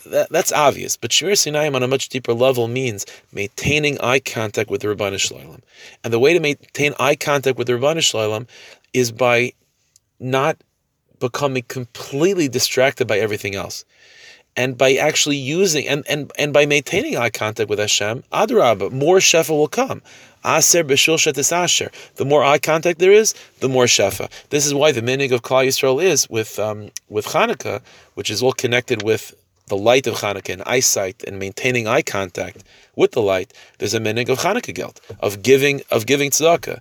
That, 0.08 0.30
that's 0.30 0.52
obvious, 0.52 0.98
but 0.98 1.12
Shmir 1.12 1.32
Sinayim 1.32 1.74
on 1.74 1.84
a 1.84 1.88
much 1.88 2.10
deeper 2.10 2.34
level 2.34 2.68
means 2.68 3.06
maintaining 3.32 4.00
eye 4.02 4.20
contact 4.20 4.70
with 4.70 4.82
the 4.82 4.88
Rabbanu 4.88 5.20
Shalom. 5.20 5.62
And 6.04 6.14
the 6.14 6.20
way 6.20 6.34
to 6.34 6.40
maintain 6.40 6.94
eye 7.00 7.16
contact 7.16 7.58
with 7.58 7.68
the 7.68 7.74
Rabbanu 7.74 8.02
Shalom 8.02 8.46
is 8.94 9.12
by 9.12 9.54
not 10.20 10.58
becoming 11.20 11.64
completely 11.68 12.50
distracted 12.50 13.08
by 13.08 13.20
everything 13.20 13.56
else 13.56 13.86
and 14.56 14.78
by 14.78 14.96
actually 14.96 15.38
using 15.38 15.88
and, 15.88 16.06
and, 16.10 16.32
and 16.38 16.54
by 16.54 16.66
maintaining 16.66 17.18
eye 17.18 17.30
contact 17.30 17.70
with 17.70 17.80
Hashem, 17.80 18.24
Adrabah, 18.32 18.92
more 18.92 19.18
shefa 19.18 19.50
will 19.50 19.68
come. 19.68 20.02
Aser 20.46 20.84
b'shul 20.84 21.52
asher. 21.52 21.92
The 22.16 22.26
more 22.26 22.44
eye 22.44 22.58
contact 22.58 23.00
there 23.00 23.12
is, 23.12 23.36
the 23.60 23.70
more 23.70 23.86
shefa. 23.86 24.30
This 24.50 24.66
is 24.66 24.74
why 24.74 24.92
the 24.92 25.02
meaning 25.02 25.32
of 25.32 25.44
Klal 25.44 25.68
Yisrael 25.68 26.04
is 26.04 26.30
with 26.30 26.58
um, 26.60 26.90
with 27.10 27.28
Hanukkah, 27.28 27.82
which 28.16 28.30
is 28.30 28.42
all 28.42 28.54
connected 28.54 29.04
with 29.04 29.36
the 29.68 29.78
light 29.78 30.08
of 30.08 30.16
Hanukkah 30.16 30.54
and 30.54 30.64
eyesight 30.66 31.24
and 31.24 31.40
maintaining 31.40 31.88
eye 31.88 32.02
contact 32.02 32.64
with 32.96 33.12
the 33.12 33.22
light. 33.22 33.54
There's 33.78 33.94
a 33.94 34.00
meaning 34.00 34.30
of 34.30 34.40
Hanukkah 34.40 34.74
gelt 34.74 35.00
of 35.20 35.44
giving 35.44 35.82
of 35.92 36.06
giving 36.08 36.32
tzedakah, 36.32 36.80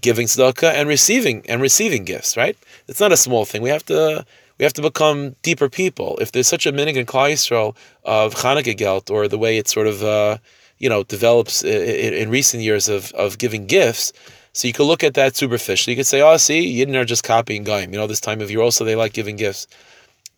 giving 0.00 0.26
tzedakah 0.26 0.72
and 0.74 0.88
receiving 0.88 1.42
and 1.48 1.62
receiving 1.62 2.04
gifts. 2.04 2.36
Right? 2.36 2.56
It's 2.86 3.00
not 3.00 3.12
a 3.12 3.16
small 3.16 3.46
thing. 3.46 3.62
We 3.62 3.70
have 3.70 3.86
to 3.86 4.26
we 4.60 4.64
have 4.64 4.74
to 4.74 4.82
become 4.82 5.34
deeper 5.40 5.70
people. 5.70 6.18
If 6.20 6.32
there's 6.32 6.46
such 6.46 6.66
a 6.66 6.72
minig 6.72 6.96
in 6.96 7.06
Klal 7.06 7.32
Yisrael 7.32 7.74
of 8.04 8.34
Chanukah 8.34 8.76
Gelt, 8.76 9.10
or 9.10 9.26
the 9.26 9.38
way 9.38 9.56
it 9.56 9.68
sort 9.68 9.86
of, 9.86 10.04
uh, 10.04 10.36
you 10.76 10.86
know, 10.86 11.02
develops 11.02 11.64
in, 11.64 12.12
in, 12.12 12.28
recent 12.28 12.62
years 12.62 12.86
of, 12.86 13.10
of 13.12 13.38
giving 13.38 13.64
gifts, 13.64 14.12
so 14.52 14.68
you 14.68 14.74
could 14.74 14.84
look 14.84 15.02
at 15.02 15.14
that 15.14 15.34
superficially. 15.34 15.94
You 15.94 15.96
could 15.96 16.06
say, 16.06 16.20
oh, 16.20 16.36
see, 16.36 16.76
Yidden 16.76 16.94
are 16.94 17.06
just 17.06 17.24
copying 17.24 17.64
Gaim. 17.64 17.90
You 17.90 17.98
know, 17.98 18.06
this 18.06 18.20
time 18.20 18.42
of 18.42 18.50
year 18.50 18.60
also 18.60 18.84
they 18.84 18.96
like 18.96 19.14
giving 19.14 19.36
gifts. 19.36 19.66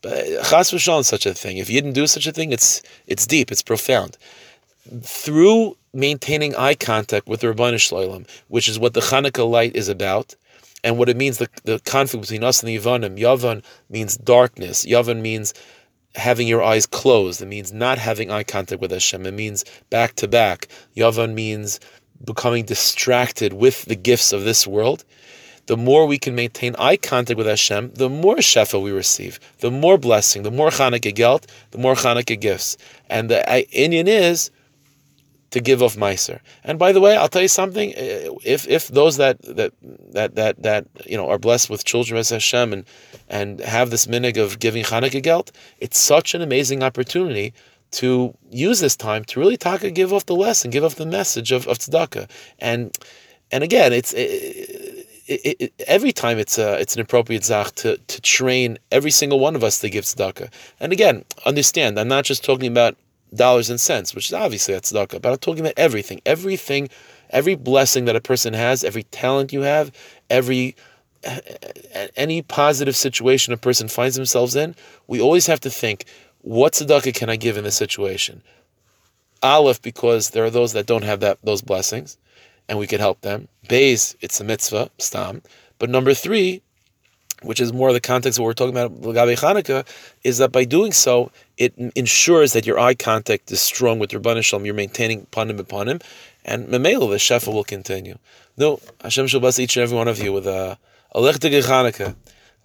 But 0.03 0.25
Chas 0.49 0.71
v'shalom, 0.71 1.05
such 1.05 1.27
a 1.27 1.35
thing. 1.35 1.57
If 1.57 1.67
didn't 1.67 1.95
do 1.95 2.07
such 2.07 2.29
a 2.29 2.33
thing, 2.33 2.53
it's 2.53 2.81
it's 3.09 3.27
deep, 3.27 3.51
it's 3.51 3.63
profound. 3.63 4.19
Through 5.03 5.77
maintaining 5.93 6.55
eye 6.55 6.75
contact 6.75 7.27
with 7.27 7.41
the 7.41 7.49
Rabbanu 7.49 7.81
Shloim, 7.87 8.29
which 8.47 8.69
is 8.69 8.79
what 8.79 8.95
the 8.95 9.01
Chanukah 9.01 9.51
light 9.51 9.75
is 9.75 9.89
about, 9.89 10.37
and 10.85 10.99
what 10.99 11.09
it 11.09 11.17
means 11.17 11.39
the, 11.39 11.49
the 11.65 11.79
conflict 11.81 12.23
between 12.23 12.45
us 12.45 12.63
and 12.63 12.69
the 12.69 12.77
Yavanim. 12.77 13.19
Yavan 13.19 13.65
means 13.89 14.17
darkness. 14.17 14.85
Yavan 14.85 15.21
means 15.21 15.55
having 16.15 16.47
your 16.47 16.63
eyes 16.63 16.87
closed. 16.87 17.41
It 17.41 17.47
means 17.47 17.73
not 17.73 17.99
having 17.99 18.31
eye 18.31 18.43
contact 18.43 18.81
with 18.81 18.91
Hashem. 18.91 19.25
It 19.27 19.35
means 19.35 19.65
back 19.91 20.15
to 20.17 20.29
back. 20.29 20.69
Yavan 20.97 21.35
means 21.35 21.81
becoming 22.25 22.65
distracted 22.65 23.53
with 23.53 23.85
the 23.87 23.97
gifts 23.97 24.33
of 24.33 24.45
this 24.45 24.67
world. 24.67 25.05
The 25.67 25.77
more 25.77 26.07
we 26.07 26.19
can 26.19 26.35
maintain 26.35 26.75
eye 26.79 26.97
contact 26.97 27.39
with 27.39 27.47
Hashem, 27.47 27.93
the 27.95 28.09
more 28.09 28.37
shefa 28.37 28.83
we 28.83 28.91
receive, 28.91 29.39
the 29.61 29.71
more 29.71 29.97
blessing, 29.97 30.43
the 30.43 30.51
more 30.51 30.71
Chanukah 30.71 31.15
gelt, 31.15 31.47
the 31.71 31.79
more 31.79 31.95
Chanukah 31.95 32.41
gifts. 32.41 32.77
And 33.09 33.31
the 33.31 33.49
uh, 33.49 33.63
Inyan 33.73 34.09
is 34.09 34.51
to 35.53 35.61
give 35.61 35.83
off 35.83 35.97
meiser. 35.97 36.41
And 36.65 36.79
by 36.79 36.93
the 36.93 37.01
way, 37.01 37.17
I'll 37.17 37.29
tell 37.29 37.43
you 37.43 37.49
something: 37.49 37.95
eh, 37.95 38.29
if 38.45 38.67
if 38.69 38.89
those 38.89 39.17
that 39.19 39.41
that 39.43 39.73
that 40.13 40.35
that 40.35 40.63
that 40.63 40.87
you 41.07 41.17
know 41.17 41.29
are 41.29 41.39
blessed 41.39 41.71
with 41.71 41.85
children 41.85 42.19
as 42.19 42.31
Hashem 42.31 42.73
and 42.73 42.85
and 43.29 43.61
have 43.61 43.91
this 43.91 44.07
minig 44.07 44.37
of 44.37 44.59
giving 44.59 44.85
Chanukah 44.85 45.23
gelt, 45.23 45.53
it's 45.79 45.99
such 45.99 46.35
an 46.35 46.43
amazing 46.43 46.83
opportunity 46.83 47.55
to 47.93 48.35
use 48.51 48.81
this 48.81 48.97
time 48.97 49.25
to 49.25 49.39
really 49.39 49.57
talk 49.57 49.85
and 49.85 49.95
give 49.95 50.13
off 50.13 50.27
the 50.27 50.35
lesson, 50.35 50.71
give 50.71 50.83
off 50.85 50.97
the 50.97 51.07
message 51.07 51.53
of, 51.53 51.69
of 51.69 51.79
tzedakah. 51.79 52.29
And 52.59 52.97
and 53.51 53.63
again, 53.63 53.93
it's 53.93 54.13
it, 54.15 55.07
it, 55.27 55.57
it, 55.61 55.73
every 55.87 56.13
time 56.13 56.39
it's 56.39 56.59
a, 56.59 56.81
it's 56.81 56.95
an 56.95 57.01
appropriate 57.01 57.45
zach 57.45 57.75
to, 57.77 57.97
to 57.97 58.21
train 58.21 58.79
every 58.91 59.11
single 59.11 59.39
one 59.39 59.55
of 59.55 59.63
us 59.63 59.81
to 59.81 59.91
give 59.91 60.05
tzedakah. 60.05 60.51
And 60.81 60.93
again, 60.93 61.25
understand, 61.47 62.01
I'm 62.01 62.09
not 62.09 62.25
just 62.25 62.45
talking 62.45 62.71
about 62.71 62.97
dollars 63.35 63.71
and 63.71 63.81
cents, 63.81 64.15
which 64.15 64.29
is 64.29 64.35
obviously 64.35 64.75
that's 64.75 64.93
tzedakah, 64.93 65.23
but 65.23 65.33
I'm 65.33 65.39
talking 65.39 65.61
about 65.61 65.75
everything, 65.77 66.21
everything, 66.27 66.89
every 67.31 67.55
blessing 67.55 68.05
that 68.07 68.17
a 68.17 68.21
person 68.21 68.55
has, 68.55 68.85
every 68.85 69.05
talent 69.05 69.53
you 69.53 69.63
have, 69.63 69.93
every 70.31 70.77
any 72.17 72.43
positive 72.43 72.97
situation 72.97 73.53
a 73.53 73.57
person 73.57 73.87
finds 73.87 74.17
themselves 74.17 74.57
in, 74.57 74.75
we 75.07 75.21
always 75.21 75.47
have 75.47 75.61
to 75.61 75.71
think, 75.71 76.05
what 76.41 76.73
tzedakah 76.73 77.15
can 77.15 77.31
I 77.31 77.37
give 77.37 77.57
in 77.57 77.65
this 77.65 77.77
situation? 77.77 78.43
Aleph, 79.43 79.81
because 79.83 80.31
there 80.31 80.45
are 80.45 80.51
those 80.51 80.73
that 80.73 80.87
don't 80.87 81.05
have 81.05 81.21
that 81.21 81.39
those 81.43 81.63
blessings 81.63 82.19
and 82.69 82.79
we 82.79 82.87
could 82.87 83.01
help 83.01 83.21
them. 83.21 83.49
Bays, 83.69 84.17
it's 84.21 84.41
a 84.41 84.45
mitzvah, 84.45 84.91
stam. 84.99 85.43
But 85.79 85.91
number 85.91 86.15
three, 86.15 86.63
which 87.43 87.61
is 87.61 87.73
more 87.73 87.89
of 87.89 87.95
the 87.95 88.01
context 88.01 88.39
of 88.39 88.43
what 88.43 88.49
we're 88.49 88.55
talking 88.55 88.77
about 88.77 89.01
Lagabe 89.03 89.39
Chanukah, 89.39 89.87
is 90.25 90.39
that 90.39 90.53
by 90.53 90.65
doing 90.65 90.93
so, 90.93 91.31
it 91.57 91.75
ensures 91.95 92.53
that 92.53 92.67
your 92.67 92.79
eye 92.79 92.95
contact 92.95 93.51
is 93.51 93.61
strong 93.61 93.99
with 93.99 94.11
Rabban 94.11 94.43
Shalom. 94.45 94.65
You're 94.65 94.75
maintaining 94.75 95.27
panim 95.27 95.59
upon 95.59 95.89
him, 95.89 96.01
and 96.45 96.69
Memela, 96.69 97.11
the 97.11 97.17
Shefa 97.17 97.53
will 97.53 97.65
continue. 97.65 98.19
No, 98.57 98.81
Hashem 99.03 99.27
shall 99.27 99.41
bless 99.41 99.59
each 99.59 99.77
and 99.77 99.83
every 99.83 99.97
one 99.97 100.09
of 100.09 100.19
you 100.19 100.33
with 100.33 100.47
a, 100.47 100.79
a 101.13 101.21
lichtige 101.21 101.63
Chanukah, 101.63 102.15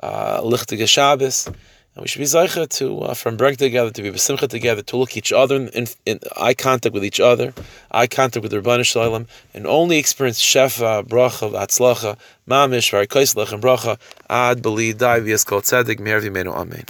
uh, 0.01 0.41
a 0.41 0.45
lichtige 0.45 0.87
Shabbos, 0.87 1.49
and 1.97 2.03
we 2.03 2.07
should 2.07 2.19
be 2.19 2.25
zeicha 2.25 2.69
to 2.69 3.01
uh, 3.01 3.13
from 3.15 3.37
bring 3.37 3.55
together, 3.55 3.89
to 3.89 4.03
be 4.03 4.11
besimcha 4.11 4.47
together, 4.47 4.83
to 4.83 4.97
look 4.97 5.17
each 5.17 5.33
other 5.33 5.55
in, 5.55 5.67
in, 5.69 5.87
in, 6.05 6.19
eye 6.35 6.53
contact 6.53 6.93
with 6.93 7.03
each 7.03 7.19
other, 7.19 7.55
eye 7.89 8.05
contact 8.05 8.43
with 8.43 8.51
the 8.51 8.61
Rebbeinu 8.61 8.85
Shalom, 8.85 9.25
and 9.55 9.65
only 9.65 9.97
experience 9.97 10.39
shefa, 10.39 11.03
bracha, 11.03 11.51
atzlacha, 11.53 12.15
mamish, 12.47 12.91
varikoislach, 12.93 13.51
and 13.51 13.63
bracha, 13.63 13.97
ad 14.29 14.61
beli 14.61 14.93
dai 14.93 15.21
v'yas 15.21 15.43
kol 15.43 15.61
tzedek, 15.61 15.99
mer 15.99 16.21
v'imenu 16.21 16.53
amen. 16.53 16.85